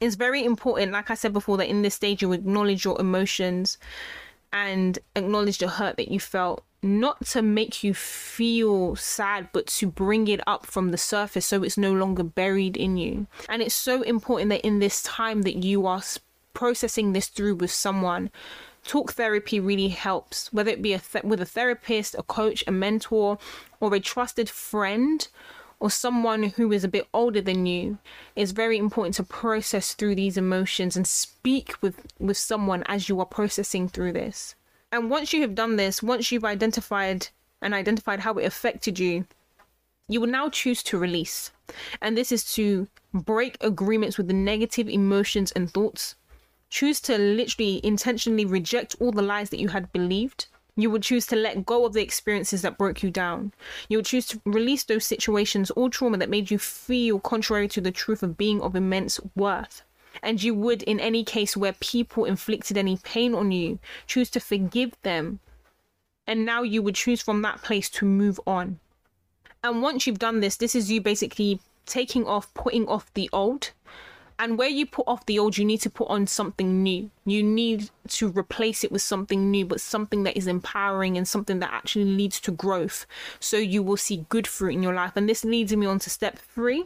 It's 0.00 0.16
very 0.16 0.44
important, 0.44 0.92
like 0.92 1.10
I 1.10 1.14
said 1.14 1.32
before, 1.32 1.56
that 1.56 1.68
in 1.68 1.82
this 1.82 1.94
stage 1.94 2.22
you 2.22 2.32
acknowledge 2.32 2.84
your 2.84 3.00
emotions 3.00 3.78
and 4.52 4.98
acknowledge 5.16 5.58
the 5.58 5.68
hurt 5.68 5.96
that 5.96 6.10
you 6.10 6.20
felt, 6.20 6.62
not 6.82 7.24
to 7.26 7.42
make 7.42 7.82
you 7.82 7.94
feel 7.94 8.94
sad, 8.96 9.48
but 9.52 9.66
to 9.66 9.86
bring 9.86 10.28
it 10.28 10.40
up 10.46 10.66
from 10.66 10.90
the 10.90 10.98
surface 10.98 11.46
so 11.46 11.62
it's 11.62 11.78
no 11.78 11.92
longer 11.92 12.22
buried 12.22 12.76
in 12.76 12.96
you. 12.96 13.26
And 13.48 13.62
it's 13.62 13.74
so 13.74 14.02
important 14.02 14.50
that 14.50 14.64
in 14.64 14.78
this 14.78 15.02
time 15.02 15.42
that 15.42 15.64
you 15.64 15.86
are 15.86 16.02
processing 16.52 17.12
this 17.12 17.28
through 17.28 17.56
with 17.56 17.70
someone 17.70 18.30
talk 18.84 19.12
therapy 19.12 19.58
really 19.58 19.88
helps 19.88 20.52
whether 20.52 20.70
it 20.70 20.82
be 20.82 20.92
a 20.92 20.98
th- 20.98 21.24
with 21.24 21.40
a 21.40 21.46
therapist 21.46 22.14
a 22.18 22.22
coach 22.22 22.62
a 22.66 22.70
mentor 22.70 23.38
or 23.80 23.94
a 23.94 24.00
trusted 24.00 24.48
friend 24.48 25.28
or 25.80 25.90
someone 25.90 26.44
who 26.44 26.72
is 26.72 26.82
a 26.84 26.88
bit 26.88 27.06
older 27.12 27.42
than 27.42 27.66
you, 27.66 27.98
it's 28.36 28.52
very 28.52 28.78
important 28.78 29.14
to 29.16 29.22
process 29.22 29.92
through 29.92 30.14
these 30.14 30.38
emotions 30.38 30.96
and 30.96 31.06
speak 31.06 31.74
with, 31.82 32.06
with 32.18 32.38
someone 32.38 32.82
as 32.86 33.08
you 33.08 33.20
are 33.20 33.26
processing 33.26 33.88
through 33.88 34.12
this. 34.12 34.54
And 34.92 35.10
once 35.10 35.34
you 35.34 35.42
have 35.42 35.54
done 35.54 35.76
this, 35.76 36.02
once 36.02 36.32
you've 36.32 36.44
identified 36.44 37.28
and 37.60 37.74
identified 37.74 38.20
how 38.20 38.34
it 38.34 38.46
affected 38.46 38.98
you, 38.98 39.26
you 40.08 40.20
will 40.20 40.28
now 40.28 40.48
choose 40.48 40.82
to 40.84 40.98
release. 40.98 41.50
And 42.00 42.16
this 42.16 42.30
is 42.30 42.50
to 42.54 42.88
break 43.12 43.56
agreements 43.60 44.16
with 44.16 44.28
the 44.28 44.34
negative 44.34 44.88
emotions 44.88 45.52
and 45.52 45.70
thoughts. 45.70 46.14
Choose 46.74 47.00
to 47.02 47.16
literally 47.16 47.80
intentionally 47.84 48.44
reject 48.44 48.96
all 48.98 49.12
the 49.12 49.22
lies 49.22 49.50
that 49.50 49.60
you 49.60 49.68
had 49.68 49.92
believed 49.92 50.48
you 50.76 50.90
would 50.90 51.04
choose 51.04 51.24
to 51.26 51.36
let 51.36 51.64
go 51.64 51.86
of 51.86 51.92
the 51.92 52.02
experiences 52.02 52.62
that 52.62 52.76
broke 52.76 53.00
you 53.00 53.08
down. 53.08 53.52
You 53.88 53.98
would 53.98 54.06
choose 54.06 54.26
to 54.26 54.40
release 54.44 54.82
those 54.82 55.04
situations 55.04 55.70
or 55.76 55.88
trauma 55.88 56.16
that 56.18 56.28
made 56.28 56.50
you 56.50 56.58
feel 56.58 57.20
contrary 57.20 57.68
to 57.68 57.80
the 57.80 57.92
truth 57.92 58.24
of 58.24 58.36
being 58.36 58.60
of 58.60 58.74
immense 58.74 59.20
worth. 59.36 59.82
And 60.20 60.42
you 60.42 60.52
would, 60.54 60.82
in 60.82 60.98
any 60.98 61.22
case 61.22 61.56
where 61.56 61.74
people 61.74 62.24
inflicted 62.24 62.76
any 62.76 62.96
pain 63.04 63.36
on 63.36 63.52
you, 63.52 63.78
choose 64.08 64.30
to 64.30 64.40
forgive 64.40 64.96
them. 65.02 65.38
And 66.26 66.44
now 66.44 66.62
you 66.62 66.82
would 66.82 66.96
choose 66.96 67.22
from 67.22 67.42
that 67.42 67.62
place 67.62 67.88
to 67.90 68.04
move 68.04 68.40
on. 68.48 68.80
And 69.62 69.80
once 69.80 70.08
you've 70.08 70.18
done 70.18 70.40
this, 70.40 70.56
this 70.56 70.74
is 70.74 70.90
you 70.90 71.00
basically 71.00 71.60
taking 71.86 72.26
off, 72.26 72.52
putting 72.52 72.88
off 72.88 73.14
the 73.14 73.30
old 73.32 73.70
and 74.38 74.58
where 74.58 74.68
you 74.68 74.84
put 74.84 75.06
off 75.06 75.26
the 75.26 75.38
old, 75.38 75.56
you 75.56 75.64
need 75.64 75.80
to 75.82 75.90
put 75.90 76.08
on 76.08 76.26
something 76.26 76.82
new. 76.82 77.10
You 77.24 77.42
need 77.42 77.90
to 78.08 78.28
replace 78.28 78.82
it 78.82 78.90
with 78.90 79.02
something 79.02 79.50
new, 79.50 79.64
but 79.64 79.80
something 79.80 80.24
that 80.24 80.36
is 80.36 80.48
empowering 80.48 81.16
and 81.16 81.26
something 81.26 81.60
that 81.60 81.72
actually 81.72 82.06
leads 82.06 82.40
to 82.40 82.50
growth. 82.50 83.06
So 83.38 83.56
you 83.56 83.82
will 83.82 83.96
see 83.96 84.26
good 84.28 84.48
fruit 84.48 84.74
in 84.74 84.82
your 84.82 84.94
life. 84.94 85.12
And 85.16 85.28
this 85.28 85.44
leads 85.44 85.74
me 85.74 85.86
on 85.86 86.00
to 86.00 86.10
step 86.10 86.38
three. 86.38 86.84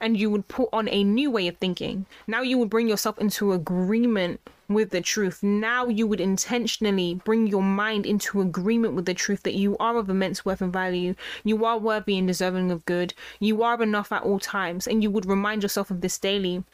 And 0.00 0.16
you 0.16 0.30
would 0.30 0.48
put 0.48 0.70
on 0.72 0.88
a 0.88 1.04
new 1.04 1.30
way 1.30 1.48
of 1.48 1.58
thinking. 1.58 2.06
Now 2.26 2.40
you 2.40 2.56
would 2.56 2.70
bring 2.70 2.88
yourself 2.88 3.18
into 3.18 3.52
agreement 3.52 4.40
with 4.68 4.88
the 4.88 5.02
truth. 5.02 5.42
Now 5.42 5.86
you 5.86 6.06
would 6.06 6.20
intentionally 6.20 7.20
bring 7.24 7.46
your 7.46 7.62
mind 7.62 8.06
into 8.06 8.40
agreement 8.40 8.94
with 8.94 9.04
the 9.04 9.12
truth 9.12 9.42
that 9.42 9.54
you 9.54 9.76
are 9.76 9.98
of 9.98 10.08
immense 10.08 10.46
worth 10.46 10.62
and 10.62 10.72
value. 10.72 11.14
You 11.44 11.66
are 11.66 11.78
worthy 11.78 12.16
and 12.16 12.26
deserving 12.26 12.70
of 12.70 12.86
good. 12.86 13.12
You 13.38 13.62
are 13.62 13.82
enough 13.82 14.12
at 14.12 14.22
all 14.22 14.38
times. 14.38 14.86
And 14.86 15.02
you 15.02 15.10
would 15.10 15.26
remind 15.26 15.62
yourself 15.62 15.90
of 15.90 16.00
this 16.00 16.18
daily. 16.18 16.64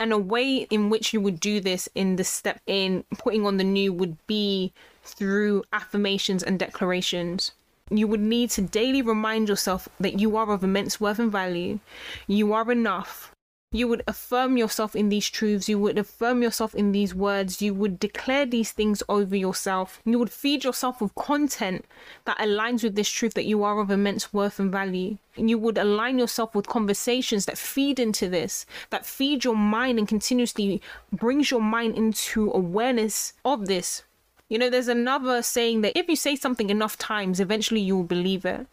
And 0.00 0.12
a 0.12 0.18
way 0.18 0.66
in 0.70 0.90
which 0.90 1.12
you 1.12 1.20
would 1.20 1.40
do 1.40 1.60
this 1.60 1.88
in 1.94 2.16
the 2.16 2.24
step 2.24 2.60
in 2.66 3.04
putting 3.18 3.44
on 3.44 3.56
the 3.56 3.64
new 3.64 3.92
would 3.92 4.16
be 4.26 4.72
through 5.02 5.64
affirmations 5.72 6.42
and 6.42 6.58
declarations. 6.58 7.52
You 7.90 8.06
would 8.06 8.20
need 8.20 8.50
to 8.50 8.62
daily 8.62 9.02
remind 9.02 9.48
yourself 9.48 9.88
that 9.98 10.20
you 10.20 10.36
are 10.36 10.52
of 10.52 10.62
immense 10.62 11.00
worth 11.00 11.18
and 11.18 11.32
value. 11.32 11.80
You 12.26 12.52
are 12.52 12.70
enough 12.70 13.34
you 13.70 13.86
would 13.86 14.02
affirm 14.06 14.56
yourself 14.56 14.96
in 14.96 15.10
these 15.10 15.28
truths, 15.28 15.68
you 15.68 15.78
would 15.78 15.98
affirm 15.98 16.42
yourself 16.42 16.74
in 16.74 16.92
these 16.92 17.14
words, 17.14 17.60
you 17.60 17.74
would 17.74 18.00
declare 18.00 18.46
these 18.46 18.72
things 18.72 19.02
over 19.10 19.36
yourself, 19.36 20.00
you 20.06 20.18
would 20.18 20.32
feed 20.32 20.64
yourself 20.64 21.02
with 21.02 21.14
content 21.14 21.84
that 22.24 22.38
aligns 22.38 22.82
with 22.82 22.94
this 22.94 23.10
truth 23.10 23.34
that 23.34 23.44
you 23.44 23.62
are 23.62 23.78
of 23.78 23.90
immense 23.90 24.32
worth 24.32 24.58
and 24.58 24.72
value. 24.72 25.18
And 25.36 25.50
you 25.50 25.58
would 25.58 25.76
align 25.76 26.18
yourself 26.18 26.54
with 26.54 26.66
conversations 26.66 27.44
that 27.44 27.58
feed 27.58 28.00
into 28.00 28.28
this, 28.28 28.64
that 28.90 29.04
feed 29.04 29.44
your 29.44 29.56
mind 29.56 29.98
and 29.98 30.08
continuously 30.08 30.80
brings 31.12 31.50
your 31.50 31.60
mind 31.60 31.94
into 31.96 32.50
awareness 32.50 33.34
of 33.44 33.66
this. 33.66 34.02
You 34.48 34.58
know, 34.58 34.70
there's 34.70 34.88
another 34.88 35.42
saying 35.42 35.82
that 35.82 35.96
if 35.96 36.08
you 36.08 36.16
say 36.16 36.34
something 36.36 36.70
enough 36.70 36.96
times, 36.96 37.38
eventually 37.38 37.82
you 37.82 37.96
will 37.96 38.04
believe 38.04 38.46
it. 38.46 38.66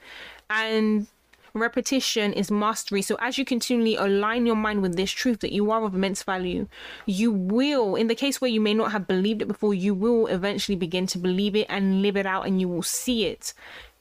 And 0.49 1.07
repetition 1.55 2.33
is 2.33 2.51
mastery. 2.51 3.01
So 3.01 3.15
as 3.19 3.37
you 3.37 3.45
continually 3.45 3.95
align 3.95 4.45
your 4.45 4.55
mind 4.55 4.81
with 4.81 4.95
this 4.95 5.11
truth 5.11 5.39
that 5.39 5.53
you 5.53 5.71
are 5.71 5.83
of 5.83 5.95
immense 5.95 6.21
value, 6.21 6.67
you 7.05 7.31
will, 7.31 7.95
in 7.95 8.07
the 8.07 8.15
case 8.15 8.41
where 8.41 8.51
you 8.51 8.61
may 8.61 8.73
not 8.73 8.91
have 8.91 9.07
believed 9.07 9.41
it 9.41 9.47
before, 9.47 9.73
you 9.73 9.93
will 9.93 10.27
eventually 10.27 10.75
begin 10.75 11.07
to 11.07 11.17
believe 11.17 11.55
it 11.55 11.65
and 11.69 12.01
live 12.01 12.17
it 12.17 12.25
out, 12.25 12.45
and 12.45 12.59
you 12.59 12.67
will 12.67 12.83
see 12.83 13.25
it 13.25 13.53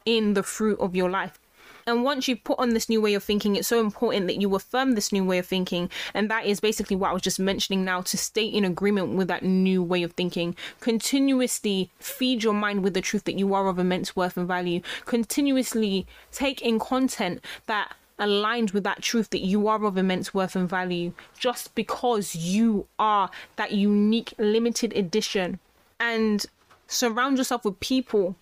in 0.04 0.34
the 0.34 0.42
fruit 0.42 0.78
of 0.80 0.94
your 0.94 1.08
life. 1.08 1.38
And 1.86 2.04
once 2.04 2.28
you've 2.28 2.44
put 2.44 2.58
on 2.58 2.70
this 2.70 2.88
new 2.88 3.00
way 3.00 3.14
of 3.14 3.22
thinking, 3.22 3.56
it's 3.56 3.68
so 3.68 3.80
important 3.80 4.26
that 4.26 4.40
you 4.40 4.54
affirm 4.54 4.92
this 4.92 5.12
new 5.12 5.24
way 5.24 5.38
of 5.38 5.46
thinking. 5.46 5.90
And 6.14 6.30
that 6.30 6.46
is 6.46 6.60
basically 6.60 6.96
what 6.96 7.10
I 7.10 7.12
was 7.12 7.22
just 7.22 7.38
mentioning 7.38 7.84
now 7.84 8.00
to 8.02 8.16
stay 8.16 8.44
in 8.46 8.64
agreement 8.64 9.14
with 9.14 9.28
that 9.28 9.42
new 9.42 9.82
way 9.82 10.02
of 10.02 10.12
thinking. 10.12 10.56
Continuously 10.80 11.90
feed 11.98 12.42
your 12.42 12.54
mind 12.54 12.82
with 12.82 12.94
the 12.94 13.00
truth 13.00 13.24
that 13.24 13.38
you 13.38 13.54
are 13.54 13.68
of 13.68 13.78
immense 13.78 14.16
worth 14.16 14.36
and 14.36 14.48
value. 14.48 14.80
Continuously 15.04 16.06
take 16.32 16.62
in 16.62 16.78
content 16.78 17.44
that 17.66 17.94
aligns 18.18 18.72
with 18.72 18.84
that 18.84 19.02
truth 19.02 19.30
that 19.30 19.40
you 19.40 19.66
are 19.66 19.84
of 19.84 19.98
immense 19.98 20.32
worth 20.32 20.54
and 20.54 20.68
value 20.68 21.12
just 21.38 21.74
because 21.74 22.36
you 22.36 22.86
are 22.98 23.28
that 23.56 23.72
unique 23.72 24.32
limited 24.38 24.96
edition 24.96 25.58
and 25.98 26.46
surround 26.86 27.38
yourself 27.38 27.64
with 27.64 27.78
people 27.80 28.36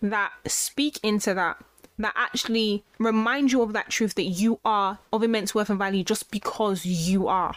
that 0.00 0.32
speak 0.46 1.00
into 1.02 1.34
that 1.34 1.62
that 1.98 2.14
actually 2.16 2.84
remind 2.98 3.52
you 3.52 3.62
of 3.62 3.72
that 3.72 3.90
truth 3.90 4.14
that 4.14 4.22
you 4.22 4.60
are 4.64 4.98
of 5.12 5.22
immense 5.22 5.54
worth 5.54 5.70
and 5.70 5.78
value 5.78 6.04
just 6.04 6.30
because 6.30 6.84
you 6.84 7.28
are. 7.28 7.56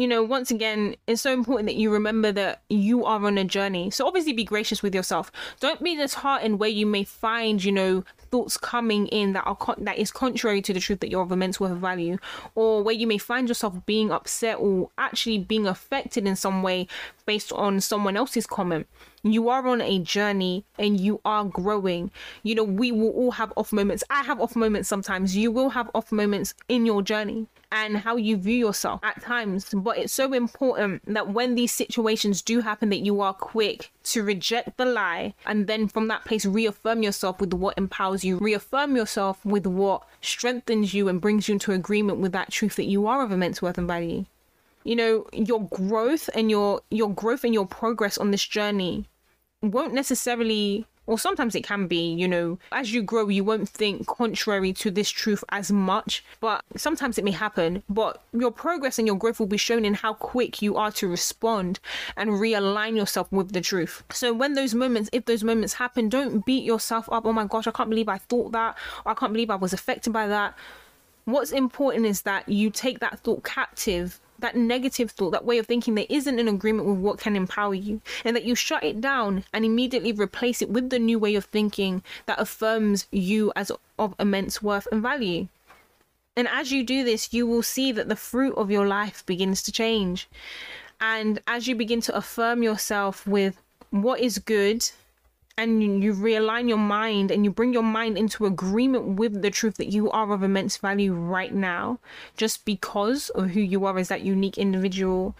You 0.00 0.08
know, 0.08 0.22
once 0.22 0.50
again, 0.50 0.96
it's 1.06 1.20
so 1.20 1.30
important 1.30 1.66
that 1.66 1.76
you 1.76 1.92
remember 1.92 2.32
that 2.32 2.62
you 2.70 3.04
are 3.04 3.22
on 3.22 3.36
a 3.36 3.44
journey. 3.44 3.90
So 3.90 4.06
obviously 4.06 4.32
be 4.32 4.44
gracious 4.44 4.82
with 4.82 4.94
yourself. 4.94 5.30
Don't 5.60 5.82
be 5.82 5.94
disheartened 5.94 6.58
where 6.58 6.70
you 6.70 6.86
may 6.86 7.04
find, 7.04 7.62
you 7.62 7.70
know, 7.70 8.02
thoughts 8.30 8.56
coming 8.56 9.08
in 9.08 9.34
that 9.34 9.46
are 9.46 9.56
con- 9.56 9.84
that 9.84 9.98
is 9.98 10.10
contrary 10.10 10.62
to 10.62 10.72
the 10.72 10.80
truth 10.80 11.00
that 11.00 11.10
you're 11.10 11.20
of 11.20 11.32
immense 11.32 11.60
worth 11.60 11.72
of 11.72 11.78
value, 11.80 12.16
or 12.54 12.82
where 12.82 12.94
you 12.94 13.06
may 13.06 13.18
find 13.18 13.46
yourself 13.46 13.84
being 13.84 14.10
upset 14.10 14.56
or 14.58 14.88
actually 14.96 15.36
being 15.36 15.66
affected 15.66 16.26
in 16.26 16.34
some 16.34 16.62
way 16.62 16.88
based 17.26 17.52
on 17.52 17.78
someone 17.78 18.16
else's 18.16 18.46
comment. 18.46 18.86
You 19.22 19.50
are 19.50 19.68
on 19.68 19.82
a 19.82 19.98
journey 19.98 20.64
and 20.78 20.98
you 20.98 21.20
are 21.26 21.44
growing. 21.44 22.10
You 22.42 22.54
know, 22.54 22.64
we 22.64 22.90
will 22.90 23.10
all 23.10 23.32
have 23.32 23.52
off 23.54 23.70
moments. 23.70 24.02
I 24.08 24.22
have 24.22 24.40
off 24.40 24.56
moments 24.56 24.88
sometimes. 24.88 25.36
You 25.36 25.50
will 25.50 25.68
have 25.68 25.90
off 25.94 26.10
moments 26.10 26.54
in 26.70 26.86
your 26.86 27.02
journey 27.02 27.48
and 27.72 27.98
how 27.98 28.16
you 28.16 28.36
view 28.36 28.56
yourself 28.56 29.00
at 29.02 29.22
times. 29.22 29.72
But 29.72 29.98
it's 29.98 30.12
so 30.12 30.32
important 30.32 31.02
that 31.06 31.28
when 31.28 31.54
these 31.54 31.72
situations 31.72 32.42
do 32.42 32.60
happen, 32.60 32.88
that 32.90 33.04
you 33.04 33.20
are 33.20 33.34
quick 33.34 33.92
to 34.04 34.22
reject 34.22 34.76
the 34.76 34.84
lie 34.84 35.34
and 35.46 35.66
then 35.66 35.88
from 35.88 36.08
that 36.08 36.24
place 36.24 36.44
reaffirm 36.44 37.02
yourself 37.02 37.40
with 37.40 37.52
what 37.54 37.78
empowers 37.78 38.24
you, 38.24 38.38
reaffirm 38.38 38.96
yourself 38.96 39.44
with 39.44 39.66
what 39.66 40.02
strengthens 40.20 40.94
you 40.94 41.08
and 41.08 41.20
brings 41.20 41.48
you 41.48 41.54
into 41.54 41.72
agreement 41.72 42.18
with 42.18 42.32
that 42.32 42.50
truth 42.50 42.76
that 42.76 42.84
you 42.84 43.06
are 43.06 43.22
of 43.22 43.32
immense 43.32 43.62
worth 43.62 43.78
and 43.78 43.86
value. 43.86 44.24
You 44.82 44.96
know, 44.96 45.26
your 45.32 45.64
growth 45.68 46.30
and 46.34 46.50
your 46.50 46.80
your 46.90 47.12
growth 47.12 47.44
and 47.44 47.52
your 47.52 47.66
progress 47.66 48.16
on 48.16 48.30
this 48.30 48.46
journey 48.46 49.06
won't 49.62 49.92
necessarily 49.92 50.86
or 51.10 51.18
sometimes 51.18 51.56
it 51.56 51.64
can 51.64 51.88
be, 51.88 52.14
you 52.14 52.28
know, 52.28 52.56
as 52.70 52.94
you 52.94 53.02
grow, 53.02 53.28
you 53.28 53.42
won't 53.42 53.68
think 53.68 54.06
contrary 54.06 54.72
to 54.74 54.92
this 54.92 55.10
truth 55.10 55.42
as 55.48 55.72
much, 55.72 56.24
but 56.38 56.62
sometimes 56.76 57.18
it 57.18 57.24
may 57.24 57.32
happen. 57.32 57.82
But 57.88 58.22
your 58.32 58.52
progress 58.52 58.96
and 58.96 59.08
your 59.08 59.16
growth 59.16 59.40
will 59.40 59.48
be 59.48 59.56
shown 59.56 59.84
in 59.84 59.94
how 59.94 60.14
quick 60.14 60.62
you 60.62 60.76
are 60.76 60.92
to 60.92 61.08
respond 61.08 61.80
and 62.16 62.30
realign 62.30 62.94
yourself 62.94 63.26
with 63.32 63.50
the 63.52 63.60
truth. 63.60 64.04
So 64.12 64.32
when 64.32 64.54
those 64.54 64.72
moments, 64.72 65.10
if 65.12 65.24
those 65.24 65.42
moments 65.42 65.74
happen, 65.74 66.08
don't 66.08 66.46
beat 66.46 66.62
yourself 66.62 67.08
up. 67.10 67.26
Oh 67.26 67.32
my 67.32 67.44
gosh, 67.44 67.66
I 67.66 67.72
can't 67.72 67.90
believe 67.90 68.08
I 68.08 68.18
thought 68.18 68.52
that, 68.52 68.78
I 69.04 69.14
can't 69.14 69.32
believe 69.32 69.50
I 69.50 69.56
was 69.56 69.72
affected 69.72 70.12
by 70.12 70.28
that. 70.28 70.54
What's 71.24 71.50
important 71.50 72.06
is 72.06 72.22
that 72.22 72.48
you 72.48 72.70
take 72.70 73.00
that 73.00 73.18
thought 73.18 73.42
captive 73.42 74.20
that 74.40 74.56
negative 74.56 75.10
thought, 75.10 75.30
that 75.30 75.44
way 75.44 75.58
of 75.58 75.66
thinking 75.66 75.94
that 75.94 76.12
isn't 76.12 76.38
in 76.38 76.48
agreement 76.48 76.88
with 76.88 76.98
what 76.98 77.18
can 77.18 77.36
empower 77.36 77.74
you, 77.74 78.00
and 78.24 78.34
that 78.36 78.44
you 78.44 78.54
shut 78.54 78.84
it 78.84 79.00
down 79.00 79.44
and 79.52 79.64
immediately 79.64 80.12
replace 80.12 80.60
it 80.62 80.70
with 80.70 80.90
the 80.90 80.98
new 80.98 81.18
way 81.18 81.34
of 81.34 81.44
thinking 81.46 82.02
that 82.26 82.40
affirms 82.40 83.06
you 83.10 83.52
as 83.56 83.70
of 83.98 84.14
immense 84.18 84.62
worth 84.62 84.88
and 84.90 85.02
value. 85.02 85.48
And 86.36 86.48
as 86.48 86.72
you 86.72 86.84
do 86.84 87.04
this, 87.04 87.32
you 87.32 87.46
will 87.46 87.62
see 87.62 87.92
that 87.92 88.08
the 88.08 88.16
fruit 88.16 88.54
of 88.54 88.70
your 88.70 88.86
life 88.86 89.24
begins 89.26 89.62
to 89.64 89.72
change. 89.72 90.28
And 91.00 91.40
as 91.46 91.66
you 91.66 91.74
begin 91.74 92.00
to 92.02 92.16
affirm 92.16 92.62
yourself 92.62 93.26
with 93.26 93.60
what 93.90 94.20
is 94.20 94.38
good 94.38 94.90
and 95.60 96.02
you 96.02 96.14
realign 96.14 96.70
your 96.70 96.78
mind 96.78 97.30
and 97.30 97.44
you 97.44 97.50
bring 97.50 97.74
your 97.74 97.82
mind 97.82 98.16
into 98.16 98.46
agreement 98.46 99.18
with 99.18 99.42
the 99.42 99.50
truth 99.50 99.76
that 99.76 99.92
you 99.92 100.10
are 100.10 100.32
of 100.32 100.42
immense 100.42 100.78
value 100.78 101.12
right 101.12 101.52
now, 101.52 101.98
just 102.34 102.64
because 102.64 103.28
of 103.30 103.50
who 103.50 103.60
you 103.60 103.84
are 103.84 103.98
as 103.98 104.08
that 104.08 104.22
unique 104.22 104.56
individual, 104.56 105.36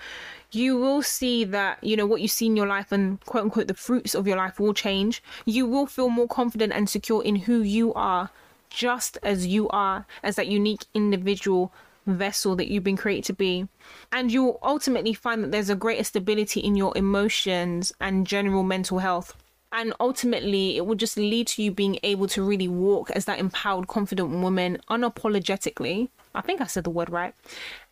you 0.52 0.76
will 0.76 1.00
see 1.00 1.44
that, 1.44 1.82
you 1.82 1.96
know, 1.96 2.04
what 2.04 2.20
you 2.20 2.28
see 2.28 2.44
in 2.44 2.54
your 2.54 2.66
life 2.66 2.92
and 2.92 3.18
quote 3.24 3.44
unquote 3.44 3.66
the 3.66 3.72
fruits 3.72 4.14
of 4.14 4.26
your 4.26 4.36
life 4.36 4.60
will 4.60 4.74
change. 4.74 5.22
You 5.46 5.64
will 5.64 5.86
feel 5.86 6.10
more 6.10 6.28
confident 6.28 6.74
and 6.74 6.86
secure 6.86 7.24
in 7.24 7.36
who 7.36 7.62
you 7.62 7.94
are, 7.94 8.28
just 8.68 9.16
as 9.22 9.46
you 9.46 9.70
are, 9.70 10.04
as 10.22 10.36
that 10.36 10.48
unique 10.48 10.84
individual 10.92 11.72
vessel 12.06 12.56
that 12.56 12.68
you've 12.68 12.84
been 12.84 12.98
created 12.98 13.24
to 13.24 13.32
be. 13.32 13.68
And 14.12 14.30
you'll 14.30 14.58
ultimately 14.62 15.14
find 15.14 15.42
that 15.42 15.50
there's 15.50 15.70
a 15.70 15.74
greater 15.74 16.04
stability 16.04 16.60
in 16.60 16.76
your 16.76 16.94
emotions 16.94 17.90
and 17.98 18.26
general 18.26 18.64
mental 18.64 18.98
health 18.98 19.34
and 19.72 19.92
ultimately 20.00 20.76
it 20.76 20.86
will 20.86 20.96
just 20.96 21.16
lead 21.16 21.46
to 21.48 21.62
you 21.62 21.70
being 21.70 21.98
able 22.02 22.26
to 22.28 22.42
really 22.42 22.68
walk 22.68 23.10
as 23.12 23.24
that 23.24 23.38
empowered 23.38 23.86
confident 23.86 24.30
woman 24.30 24.78
unapologetically. 24.90 26.08
I 26.34 26.40
think 26.40 26.60
i 26.60 26.66
said 26.66 26.84
the 26.84 26.90
word 26.90 27.10
right. 27.10 27.34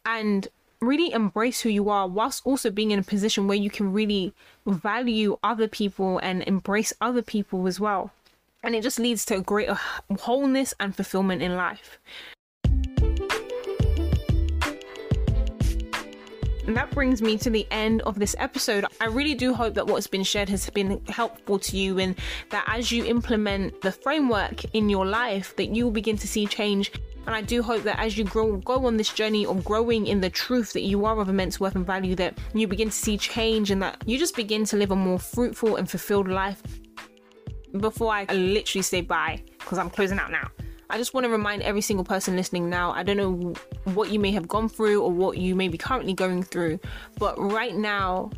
And 0.04 0.48
really 0.80 1.12
embrace 1.12 1.60
who 1.60 1.68
you 1.68 1.88
are 1.88 2.06
whilst 2.06 2.46
also 2.46 2.70
being 2.70 2.90
in 2.92 2.98
a 2.98 3.02
position 3.02 3.48
where 3.48 3.56
you 3.56 3.70
can 3.70 3.92
really 3.92 4.32
value 4.66 5.36
other 5.42 5.66
people 5.66 6.18
and 6.18 6.42
embrace 6.44 6.92
other 7.00 7.22
people 7.22 7.66
as 7.66 7.80
well. 7.80 8.12
And 8.62 8.74
it 8.74 8.82
just 8.82 8.98
leads 8.98 9.24
to 9.26 9.36
a 9.36 9.40
greater 9.40 9.78
wholeness 10.20 10.74
and 10.80 10.94
fulfillment 10.94 11.42
in 11.42 11.56
life 11.56 11.98
And 16.68 16.76
that 16.76 16.90
brings 16.90 17.22
me 17.22 17.38
to 17.38 17.48
the 17.48 17.66
end 17.70 18.02
of 18.02 18.18
this 18.18 18.37
episode. 18.38 18.85
I 19.00 19.07
really 19.07 19.35
do 19.35 19.54
hope 19.54 19.72
that 19.72 19.87
what's 19.87 20.07
been 20.07 20.22
shared 20.22 20.50
has 20.50 20.68
been 20.68 21.00
helpful 21.09 21.59
to 21.61 21.78
you 21.78 21.98
and 21.98 22.14
that 22.50 22.62
as 22.68 22.92
you 22.92 23.07
implement 23.07 23.81
the 23.81 23.90
framework 23.90 24.66
in 24.74 24.90
your 24.90 25.07
life 25.07 25.57
that 25.57 25.74
you 25.74 25.85
will 25.85 25.92
begin 25.92 26.18
to 26.18 26.28
see 26.28 26.46
change 26.46 26.92
and 27.24 27.35
I 27.35 27.40
do 27.40 27.62
hope 27.62 27.85
that 27.85 27.98
as 27.98 28.18
you 28.18 28.24
grow 28.24 28.59
go 28.59 28.85
on 28.85 28.98
this 28.98 29.11
journey 29.11 29.46
of 29.46 29.64
growing 29.64 30.07
in 30.07 30.20
the 30.20 30.28
truth 30.28 30.74
that 30.74 30.83
you 30.83 31.07
are 31.07 31.18
of 31.18 31.31
immense 31.31 31.59
worth 31.59 31.74
and 31.74 31.87
value 31.87 32.14
that 32.16 32.37
you 32.52 32.68
begin 32.68 32.90
to 32.90 32.94
see 32.94 33.16
change 33.16 33.70
and 33.70 33.81
that 33.81 34.02
you 34.04 34.18
just 34.18 34.37
begin 34.37 34.66
to 34.66 34.76
live 34.76 34.90
a 34.90 34.96
more 34.96 35.18
fruitful 35.18 35.76
and 35.76 35.88
fulfilled 35.88 36.28
life. 36.28 36.62
Before 37.78 38.12
I 38.12 38.24
literally 38.24 38.83
say 38.83 39.00
bye 39.00 39.42
because 39.59 39.78
I'm 39.78 39.88
closing 39.88 40.18
out 40.18 40.31
now. 40.31 40.50
I 40.90 40.96
just 40.96 41.12
want 41.12 41.24
to 41.24 41.31
remind 41.31 41.62
every 41.62 41.83
single 41.83 42.05
person 42.05 42.35
listening 42.35 42.70
now 42.70 42.92
I 42.92 43.03
don't 43.03 43.18
know 43.18 43.55
what 43.92 44.11
you 44.11 44.18
may 44.18 44.31
have 44.33 44.48
gone 44.48 44.70
through 44.70 45.03
or 45.03 45.11
what 45.11 45.37
you 45.37 45.55
may 45.55 45.68
be 45.68 45.77
currently 45.77 46.14
going 46.14 46.42
through, 46.42 46.81
but 47.18 47.38
right 47.38 47.74
now, 47.77 48.31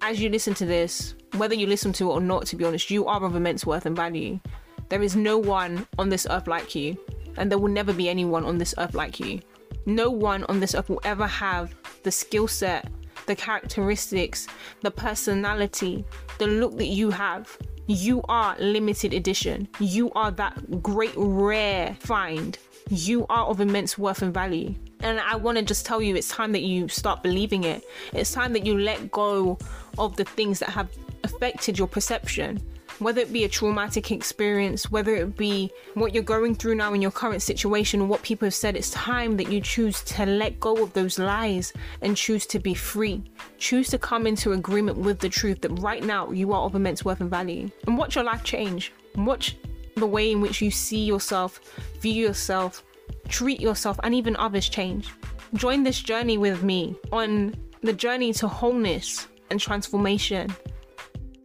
as 0.00 0.18
you 0.18 0.30
listen 0.30 0.54
to 0.54 0.64
this, 0.64 1.14
whether 1.36 1.54
you 1.54 1.66
listen 1.66 1.92
to 1.94 2.10
it 2.10 2.14
or 2.14 2.20
not, 2.20 2.46
to 2.46 2.56
be 2.56 2.64
honest, 2.64 2.90
you 2.90 3.06
are 3.06 3.22
of 3.22 3.36
immense 3.36 3.66
worth 3.66 3.84
and 3.84 3.94
value. 3.94 4.40
There 4.88 5.02
is 5.02 5.16
no 5.16 5.36
one 5.36 5.86
on 5.98 6.08
this 6.08 6.26
earth 6.30 6.46
like 6.46 6.74
you, 6.74 6.96
and 7.36 7.50
there 7.50 7.58
will 7.58 7.68
never 7.68 7.92
be 7.92 8.08
anyone 8.08 8.44
on 8.46 8.56
this 8.56 8.74
earth 8.78 8.94
like 8.94 9.20
you. 9.20 9.40
No 9.84 10.08
one 10.08 10.44
on 10.44 10.60
this 10.60 10.74
earth 10.74 10.88
will 10.88 11.02
ever 11.04 11.26
have 11.26 11.74
the 12.04 12.10
skill 12.10 12.48
set, 12.48 12.90
the 13.28 13.36
characteristics, 13.36 14.48
the 14.82 14.90
personality, 14.90 16.04
the 16.38 16.48
look 16.48 16.76
that 16.78 16.86
you 16.86 17.10
have 17.10 17.56
you 17.88 18.20
are 18.28 18.54
limited 18.58 19.14
edition. 19.14 19.66
You 19.80 20.10
are 20.12 20.30
that 20.32 20.82
great 20.82 21.14
rare 21.16 21.96
find. 22.00 22.58
You 22.90 23.24
are 23.30 23.46
of 23.46 23.60
immense 23.60 23.96
worth 23.96 24.20
and 24.20 24.32
value. 24.32 24.74
And 25.00 25.18
I 25.18 25.36
want 25.36 25.56
to 25.56 25.64
just 25.64 25.86
tell 25.86 26.02
you 26.02 26.14
it's 26.14 26.28
time 26.28 26.52
that 26.52 26.60
you 26.60 26.88
start 26.88 27.22
believing 27.22 27.64
it. 27.64 27.82
It's 28.12 28.30
time 28.30 28.52
that 28.52 28.66
you 28.66 28.78
let 28.78 29.10
go 29.10 29.56
of 29.96 30.16
the 30.16 30.24
things 30.24 30.58
that 30.58 30.68
have 30.68 30.90
affected 31.24 31.78
your 31.78 31.88
perception 31.88 32.60
whether 32.98 33.20
it 33.20 33.32
be 33.32 33.44
a 33.44 33.48
traumatic 33.48 34.10
experience, 34.10 34.90
whether 34.90 35.14
it 35.14 35.36
be 35.36 35.70
what 35.94 36.14
you're 36.14 36.22
going 36.22 36.54
through 36.54 36.74
now 36.74 36.92
in 36.92 37.02
your 37.02 37.10
current 37.10 37.42
situation, 37.42 38.08
what 38.08 38.22
people 38.22 38.46
have 38.46 38.54
said, 38.54 38.76
it's 38.76 38.90
time 38.90 39.36
that 39.36 39.50
you 39.50 39.60
choose 39.60 40.02
to 40.02 40.26
let 40.26 40.58
go 40.60 40.82
of 40.82 40.92
those 40.92 41.18
lies 41.18 41.72
and 42.02 42.16
choose 42.16 42.46
to 42.46 42.58
be 42.58 42.74
free. 42.74 43.22
Choose 43.58 43.88
to 43.88 43.98
come 43.98 44.26
into 44.26 44.52
agreement 44.52 44.98
with 44.98 45.18
the 45.20 45.28
truth 45.28 45.60
that 45.60 45.70
right 45.80 46.02
now 46.02 46.30
you 46.30 46.52
are 46.52 46.62
of 46.62 46.74
immense 46.74 47.04
worth 47.04 47.20
and 47.20 47.30
value. 47.30 47.70
And 47.86 47.96
watch 47.96 48.16
your 48.16 48.24
life 48.24 48.42
change. 48.42 48.92
Watch 49.14 49.56
the 49.96 50.06
way 50.06 50.32
in 50.32 50.40
which 50.40 50.60
you 50.60 50.70
see 50.70 51.04
yourself, 51.04 51.60
view 52.00 52.26
yourself, 52.26 52.84
treat 53.28 53.60
yourself, 53.60 53.98
and 54.02 54.14
even 54.14 54.36
others 54.36 54.68
change. 54.68 55.12
Join 55.54 55.82
this 55.82 56.00
journey 56.00 56.38
with 56.38 56.62
me 56.62 56.96
on 57.10 57.54
the 57.82 57.92
journey 57.92 58.32
to 58.34 58.48
wholeness 58.48 59.28
and 59.50 59.60
transformation. 59.60 60.54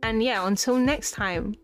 And 0.04 0.22
yeah, 0.22 0.46
until 0.46 0.76
next 0.78 1.12
time. 1.12 1.56